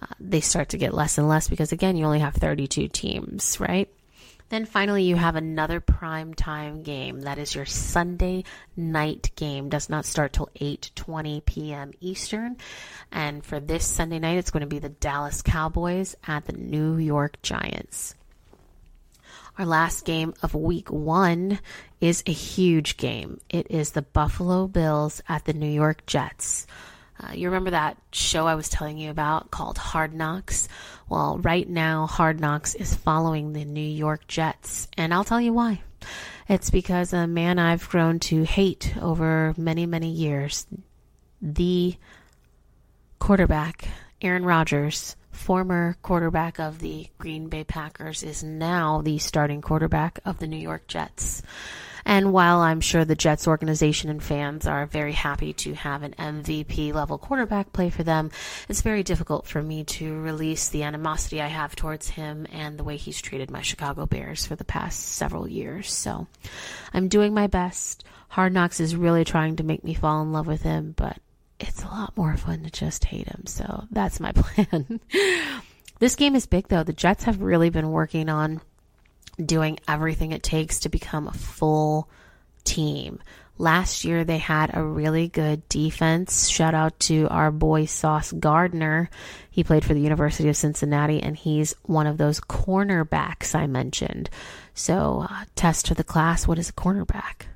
uh, 0.00 0.06
they 0.20 0.40
start 0.40 0.70
to 0.70 0.78
get 0.78 0.94
less 0.94 1.18
and 1.18 1.28
less 1.28 1.48
because 1.48 1.72
again 1.72 1.96
you 1.96 2.04
only 2.04 2.20
have 2.20 2.34
32 2.34 2.88
teams 2.88 3.58
right? 3.60 3.88
Then 4.48 4.64
finally 4.64 5.02
you 5.02 5.16
have 5.16 5.34
another 5.34 5.80
prime 5.80 6.32
time 6.32 6.84
game. 6.84 7.22
That 7.22 7.38
is 7.38 7.52
your 7.52 7.66
sunday 7.66 8.44
night 8.76 9.32
game. 9.34 9.68
Does 9.68 9.90
not 9.90 10.04
start 10.04 10.32
till 10.32 10.50
8.20 10.60 11.44
p.m 11.44 11.92
eastern. 12.00 12.56
And 13.10 13.44
for 13.44 13.60
this 13.60 13.84
sunday 13.84 14.18
night 14.18 14.38
it's 14.38 14.50
going 14.50 14.60
to 14.62 14.66
be 14.66 14.78
the 14.78 14.88
dallas 14.88 15.42
cowboys 15.42 16.14
at 16.26 16.46
the 16.46 16.52
new 16.52 16.96
york 16.96 17.40
giants. 17.42 18.14
Our 19.58 19.64
last 19.64 20.04
game 20.04 20.34
of 20.42 20.54
week 20.54 20.90
one 20.90 21.60
is 21.98 22.22
a 22.26 22.32
huge 22.32 22.98
game. 22.98 23.40
It 23.48 23.70
is 23.70 23.92
the 23.92 24.02
Buffalo 24.02 24.66
Bills 24.66 25.22
at 25.30 25.46
the 25.46 25.54
New 25.54 25.70
York 25.70 26.04
Jets. 26.04 26.66
Uh, 27.20 27.32
you 27.32 27.48
remember 27.48 27.70
that 27.70 27.96
show 28.12 28.46
I 28.46 28.54
was 28.54 28.68
telling 28.68 28.98
you 28.98 29.10
about 29.10 29.50
called 29.50 29.78
Hard 29.78 30.12
Knocks? 30.12 30.68
Well, 31.08 31.38
right 31.38 31.68
now, 31.68 32.06
Hard 32.06 32.40
Knocks 32.40 32.74
is 32.74 32.94
following 32.94 33.52
the 33.52 33.64
New 33.64 33.80
York 33.80 34.26
Jets, 34.26 34.88
and 34.96 35.14
I'll 35.14 35.24
tell 35.24 35.40
you 35.40 35.52
why. 35.52 35.80
It's 36.48 36.70
because 36.70 37.12
a 37.12 37.26
man 37.26 37.58
I've 37.58 37.88
grown 37.88 38.18
to 38.20 38.44
hate 38.44 38.94
over 39.00 39.54
many, 39.56 39.86
many 39.86 40.10
years, 40.10 40.66
the 41.40 41.96
quarterback, 43.18 43.88
Aaron 44.20 44.44
Rodgers, 44.44 45.16
former 45.30 45.96
quarterback 46.02 46.58
of 46.58 46.78
the 46.78 47.08
Green 47.18 47.48
Bay 47.48 47.64
Packers, 47.64 48.22
is 48.22 48.42
now 48.42 49.02
the 49.02 49.18
starting 49.18 49.60
quarterback 49.60 50.20
of 50.24 50.38
the 50.38 50.46
New 50.46 50.56
York 50.56 50.86
Jets. 50.86 51.42
And 52.06 52.32
while 52.32 52.60
I'm 52.60 52.80
sure 52.80 53.04
the 53.04 53.16
Jets 53.16 53.48
organization 53.48 54.08
and 54.10 54.22
fans 54.22 54.64
are 54.64 54.86
very 54.86 55.12
happy 55.12 55.52
to 55.54 55.74
have 55.74 56.04
an 56.04 56.14
MVP 56.16 56.94
level 56.94 57.18
quarterback 57.18 57.72
play 57.72 57.90
for 57.90 58.04
them, 58.04 58.30
it's 58.68 58.80
very 58.80 59.02
difficult 59.02 59.44
for 59.44 59.60
me 59.60 59.82
to 59.84 60.20
release 60.20 60.68
the 60.68 60.84
animosity 60.84 61.42
I 61.42 61.48
have 61.48 61.74
towards 61.74 62.08
him 62.08 62.46
and 62.52 62.78
the 62.78 62.84
way 62.84 62.96
he's 62.96 63.20
treated 63.20 63.50
my 63.50 63.60
Chicago 63.60 64.06
Bears 64.06 64.46
for 64.46 64.54
the 64.54 64.64
past 64.64 65.00
several 65.00 65.48
years. 65.48 65.92
So 65.92 66.28
I'm 66.94 67.08
doing 67.08 67.34
my 67.34 67.48
best. 67.48 68.04
Hard 68.28 68.52
Knocks 68.52 68.78
is 68.78 68.94
really 68.94 69.24
trying 69.24 69.56
to 69.56 69.64
make 69.64 69.82
me 69.82 69.92
fall 69.92 70.22
in 70.22 70.32
love 70.32 70.46
with 70.46 70.62
him, 70.62 70.94
but 70.96 71.18
it's 71.58 71.82
a 71.82 71.88
lot 71.88 72.16
more 72.16 72.36
fun 72.36 72.62
to 72.62 72.70
just 72.70 73.04
hate 73.04 73.26
him. 73.26 73.46
So 73.46 73.84
that's 73.90 74.20
my 74.20 74.30
plan. 74.34 75.00
this 75.98 76.14
game 76.14 76.36
is 76.36 76.46
big 76.46 76.68
though. 76.68 76.84
The 76.84 76.92
Jets 76.92 77.24
have 77.24 77.42
really 77.42 77.70
been 77.70 77.90
working 77.90 78.28
on 78.28 78.60
doing 79.44 79.78
everything 79.86 80.32
it 80.32 80.42
takes 80.42 80.80
to 80.80 80.88
become 80.88 81.28
a 81.28 81.32
full 81.32 82.08
team. 82.64 83.20
Last 83.58 84.04
year 84.04 84.24
they 84.24 84.38
had 84.38 84.76
a 84.76 84.82
really 84.82 85.28
good 85.28 85.66
defense. 85.68 86.48
Shout 86.48 86.74
out 86.74 86.98
to 87.00 87.26
our 87.28 87.50
boy 87.50 87.86
Sauce 87.86 88.32
Gardner. 88.32 89.08
He 89.50 89.64
played 89.64 89.84
for 89.84 89.94
the 89.94 90.00
University 90.00 90.50
of 90.50 90.56
Cincinnati 90.56 91.22
and 91.22 91.36
he's 91.36 91.74
one 91.84 92.06
of 92.06 92.18
those 92.18 92.40
cornerbacks 92.40 93.54
I 93.54 93.66
mentioned. 93.66 94.28
So, 94.74 95.26
uh, 95.30 95.44
test 95.54 95.88
for 95.88 95.94
the 95.94 96.04
class, 96.04 96.46
what 96.46 96.58
is 96.58 96.68
a 96.68 96.74
cornerback? 96.74 97.46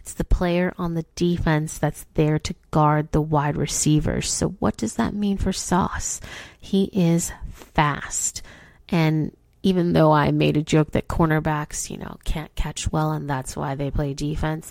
It's 0.00 0.12
the 0.12 0.24
player 0.24 0.74
on 0.76 0.94
the 0.94 1.06
defense 1.14 1.78
that's 1.78 2.04
there 2.14 2.38
to 2.40 2.54
guard 2.70 3.12
the 3.12 3.22
wide 3.22 3.56
receivers. 3.56 4.30
So, 4.30 4.48
what 4.58 4.76
does 4.76 4.96
that 4.96 5.14
mean 5.14 5.38
for 5.38 5.52
Sauce? 5.52 6.20
He 6.58 6.90
is 6.92 7.32
fast. 7.52 8.42
And 8.90 9.34
even 9.62 9.92
though 9.92 10.12
I 10.12 10.30
made 10.30 10.56
a 10.56 10.62
joke 10.62 10.92
that 10.92 11.08
cornerbacks, 11.08 11.90
you 11.90 11.98
know, 11.98 12.16
can't 12.24 12.54
catch 12.54 12.90
well 12.90 13.12
and 13.12 13.28
that's 13.28 13.56
why 13.56 13.74
they 13.74 13.90
play 13.90 14.14
defense, 14.14 14.70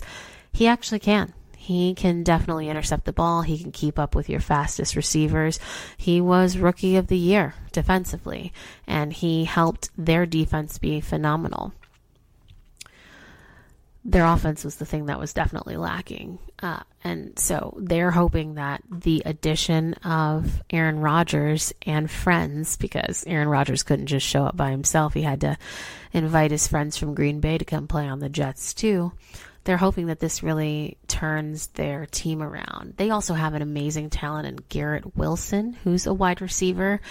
he 0.52 0.66
actually 0.66 1.00
can. 1.00 1.32
He 1.56 1.94
can 1.94 2.24
definitely 2.24 2.70
intercept 2.70 3.04
the 3.04 3.12
ball. 3.12 3.42
He 3.42 3.58
can 3.58 3.70
keep 3.70 3.98
up 3.98 4.14
with 4.14 4.30
your 4.30 4.40
fastest 4.40 4.96
receivers. 4.96 5.60
He 5.96 6.20
was 6.20 6.56
rookie 6.56 6.96
of 6.96 7.08
the 7.08 7.18
year 7.18 7.54
defensively, 7.70 8.52
and 8.86 9.12
he 9.12 9.44
helped 9.44 9.90
their 9.96 10.24
defense 10.24 10.78
be 10.78 11.02
phenomenal 11.02 11.74
their 14.04 14.24
offense 14.24 14.64
was 14.64 14.76
the 14.76 14.86
thing 14.86 15.06
that 15.06 15.18
was 15.18 15.34
definitely 15.34 15.76
lacking. 15.76 16.38
Uh, 16.62 16.80
and 17.04 17.38
so 17.38 17.76
they're 17.78 18.10
hoping 18.10 18.54
that 18.54 18.82
the 18.90 19.22
addition 19.26 19.94
of 20.04 20.62
Aaron 20.70 21.00
Rodgers 21.00 21.74
and 21.84 22.10
friends, 22.10 22.76
because 22.78 23.24
Aaron 23.26 23.48
Rodgers 23.48 23.82
couldn't 23.82 24.06
just 24.06 24.26
show 24.26 24.44
up 24.44 24.56
by 24.56 24.70
himself, 24.70 25.12
he 25.12 25.22
had 25.22 25.42
to 25.42 25.58
invite 26.12 26.50
his 26.50 26.66
friends 26.66 26.96
from 26.96 27.14
Green 27.14 27.40
Bay 27.40 27.58
to 27.58 27.64
come 27.64 27.88
play 27.88 28.06
on 28.08 28.20
the 28.20 28.30
Jets 28.30 28.72
too. 28.72 29.12
They're 29.64 29.76
hoping 29.76 30.06
that 30.06 30.20
this 30.20 30.42
really 30.42 30.96
turns 31.06 31.66
their 31.68 32.06
team 32.06 32.42
around. 32.42 32.94
They 32.96 33.10
also 33.10 33.34
have 33.34 33.52
an 33.52 33.60
amazing 33.60 34.08
talent 34.08 34.48
in 34.48 34.56
Garrett 34.70 35.14
Wilson, 35.14 35.74
who's 35.84 36.06
a 36.06 36.14
wide 36.14 36.40
receiver. 36.40 37.02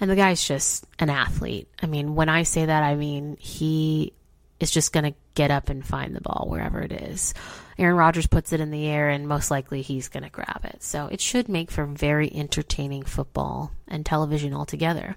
And 0.00 0.08
the 0.08 0.14
guy's 0.14 0.46
just 0.46 0.86
an 1.00 1.10
athlete. 1.10 1.68
I 1.82 1.86
mean, 1.86 2.14
when 2.14 2.28
I 2.28 2.44
say 2.44 2.66
that, 2.66 2.84
I 2.84 2.94
mean 2.94 3.36
he 3.40 4.12
is 4.60 4.70
just 4.70 4.92
going 4.92 5.04
to 5.04 5.18
get 5.34 5.50
up 5.50 5.68
and 5.68 5.86
find 5.86 6.14
the 6.14 6.20
ball 6.20 6.46
wherever 6.48 6.80
it 6.80 6.92
is. 6.92 7.34
Aaron 7.78 7.96
Rodgers 7.96 8.26
puts 8.26 8.52
it 8.52 8.60
in 8.60 8.70
the 8.70 8.86
air 8.86 9.08
and 9.08 9.28
most 9.28 9.50
likely 9.50 9.82
he's 9.82 10.08
going 10.08 10.24
to 10.24 10.30
grab 10.30 10.64
it. 10.64 10.82
So 10.82 11.06
it 11.06 11.20
should 11.20 11.48
make 11.48 11.70
for 11.70 11.86
very 11.86 12.32
entertaining 12.34 13.04
football 13.04 13.72
and 13.86 14.04
television 14.04 14.52
altogether. 14.52 15.16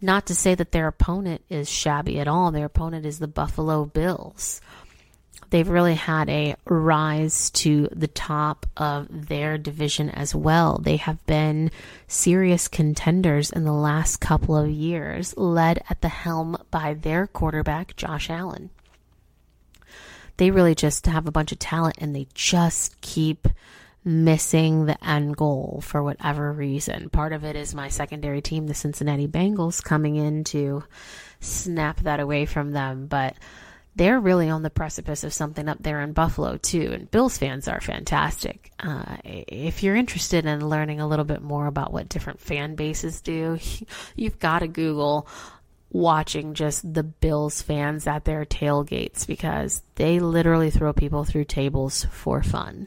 Not 0.00 0.26
to 0.26 0.34
say 0.34 0.54
that 0.54 0.72
their 0.72 0.88
opponent 0.88 1.42
is 1.48 1.68
shabby 1.68 2.20
at 2.20 2.28
all. 2.28 2.50
Their 2.50 2.66
opponent 2.66 3.06
is 3.06 3.18
the 3.18 3.28
Buffalo 3.28 3.84
Bills 3.84 4.60
they've 5.50 5.68
really 5.68 5.94
had 5.94 6.28
a 6.28 6.56
rise 6.66 7.50
to 7.50 7.88
the 7.92 8.08
top 8.08 8.66
of 8.76 9.28
their 9.28 9.58
division 9.58 10.10
as 10.10 10.34
well. 10.34 10.78
They 10.78 10.96
have 10.96 11.24
been 11.26 11.70
serious 12.06 12.68
contenders 12.68 13.50
in 13.50 13.64
the 13.64 13.72
last 13.72 14.18
couple 14.18 14.56
of 14.56 14.70
years, 14.70 15.36
led 15.36 15.82
at 15.88 16.00
the 16.00 16.08
helm 16.08 16.56
by 16.70 16.94
their 16.94 17.26
quarterback, 17.26 17.96
Josh 17.96 18.30
Allen. 18.30 18.70
They 20.36 20.50
really 20.50 20.74
just 20.74 21.06
have 21.06 21.26
a 21.26 21.32
bunch 21.32 21.50
of 21.50 21.58
talent 21.58 21.96
and 21.98 22.14
they 22.14 22.28
just 22.34 23.00
keep 23.00 23.48
missing 24.04 24.86
the 24.86 25.04
end 25.06 25.36
goal 25.36 25.80
for 25.84 26.02
whatever 26.02 26.52
reason. 26.52 27.10
Part 27.10 27.32
of 27.32 27.44
it 27.44 27.56
is 27.56 27.74
my 27.74 27.88
secondary 27.88 28.40
team, 28.40 28.66
the 28.66 28.74
Cincinnati 28.74 29.26
Bengals, 29.26 29.82
coming 29.82 30.16
in 30.16 30.44
to 30.44 30.84
snap 31.40 32.00
that 32.00 32.20
away 32.20 32.46
from 32.46 32.70
them. 32.70 33.06
But 33.06 33.34
they're 33.98 34.20
really 34.20 34.48
on 34.48 34.62
the 34.62 34.70
precipice 34.70 35.24
of 35.24 35.34
something 35.34 35.68
up 35.68 35.82
there 35.82 36.00
in 36.00 36.12
Buffalo 36.12 36.56
too. 36.56 36.92
And 36.92 37.10
Bills 37.10 37.36
fans 37.36 37.66
are 37.66 37.80
fantastic. 37.80 38.70
Uh, 38.78 39.16
if 39.24 39.82
you're 39.82 39.96
interested 39.96 40.46
in 40.46 40.68
learning 40.68 41.00
a 41.00 41.08
little 41.08 41.24
bit 41.24 41.42
more 41.42 41.66
about 41.66 41.92
what 41.92 42.08
different 42.08 42.40
fan 42.40 42.76
bases 42.76 43.20
do, 43.20 43.58
you've 44.16 44.38
got 44.38 44.60
to 44.60 44.68
Google 44.68 45.26
watching 45.90 46.54
just 46.54 46.94
the 46.94 47.02
Bills 47.02 47.60
fans 47.60 48.06
at 48.06 48.24
their 48.24 48.44
tailgates 48.44 49.26
because 49.26 49.82
they 49.96 50.20
literally 50.20 50.70
throw 50.70 50.92
people 50.92 51.24
through 51.24 51.44
tables 51.44 52.06
for 52.12 52.42
fun. 52.42 52.86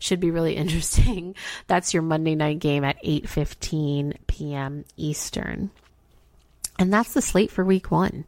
Should 0.00 0.18
be 0.18 0.32
really 0.32 0.56
interesting. 0.56 1.36
That's 1.68 1.94
your 1.94 2.02
Monday 2.02 2.34
night 2.34 2.58
game 2.58 2.82
at 2.82 3.02
8:15 3.04 4.16
p.m. 4.26 4.84
Eastern. 4.96 5.70
And 6.80 6.92
that's 6.92 7.14
the 7.14 7.22
slate 7.22 7.52
for 7.52 7.64
week 7.64 7.92
1. 7.92 8.24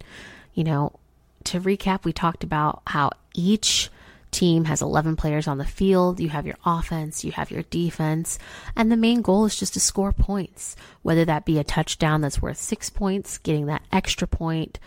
You 0.54 0.64
know, 0.64 0.99
to 1.44 1.60
recap, 1.60 2.04
we 2.04 2.12
talked 2.12 2.44
about 2.44 2.82
how 2.86 3.10
each 3.34 3.90
team 4.30 4.64
has 4.64 4.82
11 4.82 5.16
players 5.16 5.48
on 5.48 5.58
the 5.58 5.64
field. 5.64 6.20
You 6.20 6.28
have 6.28 6.46
your 6.46 6.56
offense, 6.64 7.24
you 7.24 7.32
have 7.32 7.50
your 7.50 7.62
defense, 7.64 8.38
and 8.76 8.90
the 8.90 8.96
main 8.96 9.22
goal 9.22 9.44
is 9.44 9.58
just 9.58 9.74
to 9.74 9.80
score 9.80 10.12
points, 10.12 10.76
whether 11.02 11.24
that 11.24 11.44
be 11.44 11.58
a 11.58 11.64
touchdown 11.64 12.20
that's 12.20 12.42
worth 12.42 12.58
six 12.58 12.90
points, 12.90 13.38
getting 13.38 13.66
that 13.66 13.82
extra 13.92 14.26
point, 14.26 14.78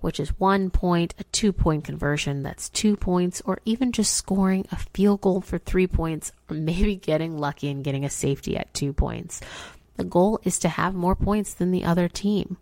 which 0.00 0.20
is 0.20 0.38
one 0.38 0.70
point, 0.70 1.14
a 1.18 1.24
two 1.24 1.52
point 1.52 1.84
conversion 1.84 2.42
that's 2.42 2.68
two 2.68 2.96
points, 2.96 3.42
or 3.44 3.58
even 3.64 3.92
just 3.92 4.14
scoring 4.14 4.66
a 4.70 4.76
field 4.76 5.20
goal 5.20 5.40
for 5.40 5.58
three 5.58 5.86
points, 5.86 6.32
or 6.48 6.56
maybe 6.56 6.96
getting 7.10 7.38
lucky 7.38 7.68
and 7.68 7.84
getting 7.84 8.04
a 8.04 8.10
safety 8.10 8.56
at 8.56 8.72
two 8.74 8.92
points. 8.92 9.40
The 9.96 10.04
goal 10.04 10.40
is 10.44 10.60
to 10.60 10.68
have 10.68 10.94
more 10.94 11.16
points 11.16 11.54
than 11.54 11.72
the 11.72 11.84
other 11.84 12.08
team 12.08 12.56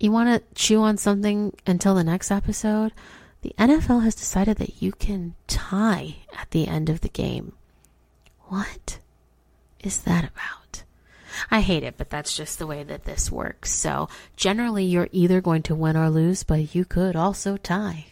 you 0.00 0.12
want 0.12 0.28
to 0.28 0.54
chew 0.54 0.82
on 0.82 0.96
something 0.96 1.56
until 1.66 1.94
the 1.94 2.04
next 2.04 2.30
episode? 2.30 2.92
The 3.42 3.54
NFL 3.58 4.02
has 4.04 4.14
decided 4.14 4.56
that 4.58 4.82
you 4.82 4.92
can 4.92 5.34
tie 5.46 6.16
at 6.36 6.50
the 6.50 6.66
end 6.66 6.88
of 6.88 7.00
the 7.00 7.08
game. 7.08 7.52
What 8.46 8.98
is 9.80 10.02
that 10.02 10.24
about? 10.24 10.82
I 11.50 11.60
hate 11.60 11.84
it, 11.84 11.96
but 11.96 12.10
that's 12.10 12.36
just 12.36 12.58
the 12.58 12.66
way 12.66 12.82
that 12.82 13.04
this 13.04 13.30
works. 13.30 13.70
So, 13.72 14.08
generally, 14.36 14.84
you're 14.84 15.08
either 15.12 15.40
going 15.40 15.62
to 15.64 15.74
win 15.74 15.96
or 15.96 16.10
lose, 16.10 16.42
but 16.42 16.74
you 16.74 16.84
could 16.84 17.14
also 17.14 17.56
tie. 17.56 18.06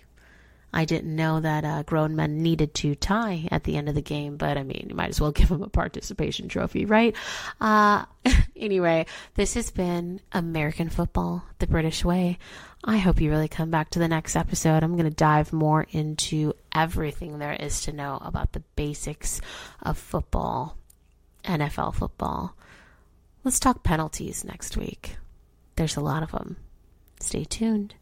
I 0.77 0.85
didn't 0.85 1.17
know 1.17 1.41
that 1.41 1.65
uh, 1.65 1.85
grown 1.85 2.17
men 2.17 2.43
needed 2.43 2.75
to 2.75 2.95
tie 2.95 3.49
at 3.51 3.65
the 3.65 3.79
end 3.79 3.89
of 3.89 3.95
the 3.95 4.03
game, 4.03 4.37
but 4.37 4.59
I 4.59 4.63
mean, 4.63 4.89
you 4.91 4.95
might 4.95 5.09
as 5.09 5.19
well 5.19 5.33
give 5.33 5.49
them 5.49 5.63
a 5.63 5.71
participation 5.71 6.49
trophy, 6.49 6.85
right? 6.85 7.17
Uh, 7.59 8.05
anyway, 8.57 9.07
this 9.37 9.55
has 9.55 9.71
been 9.71 10.21
American 10.33 10.91
football 10.91 11.43
the 11.61 11.67
British 11.67 12.05
way. 12.05 12.37
I 12.85 12.99
hope 12.99 13.23
you 13.23 13.31
really 13.31 13.49
come 13.49 13.71
back 13.71 13.89
to 13.91 13.99
the 13.99 14.07
next 14.07 14.37
episode. 14.37 14.83
I'm 14.83 14.99
going 14.99 15.09
to 15.09 15.17
dive 15.17 15.51
more 15.51 15.87
into 15.93 16.53
everything 16.75 17.39
there 17.39 17.55
is 17.55 17.81
to 17.85 17.93
know 17.95 18.19
about 18.21 18.53
the 18.53 18.63
basics 18.77 19.41
of 19.83 19.97
football, 19.97 20.77
NFL 21.43 21.95
football. 21.95 22.55
Let's 23.45 23.61
talk 23.61 23.83
penalties 23.83 24.45
next 24.45 24.77
week. 24.77 25.17
There's 25.77 25.97
a 25.97 26.03
lot 26.03 26.23
of 26.23 26.33
them. 26.33 26.59
Stay 27.19 27.45
tuned. 27.45 27.95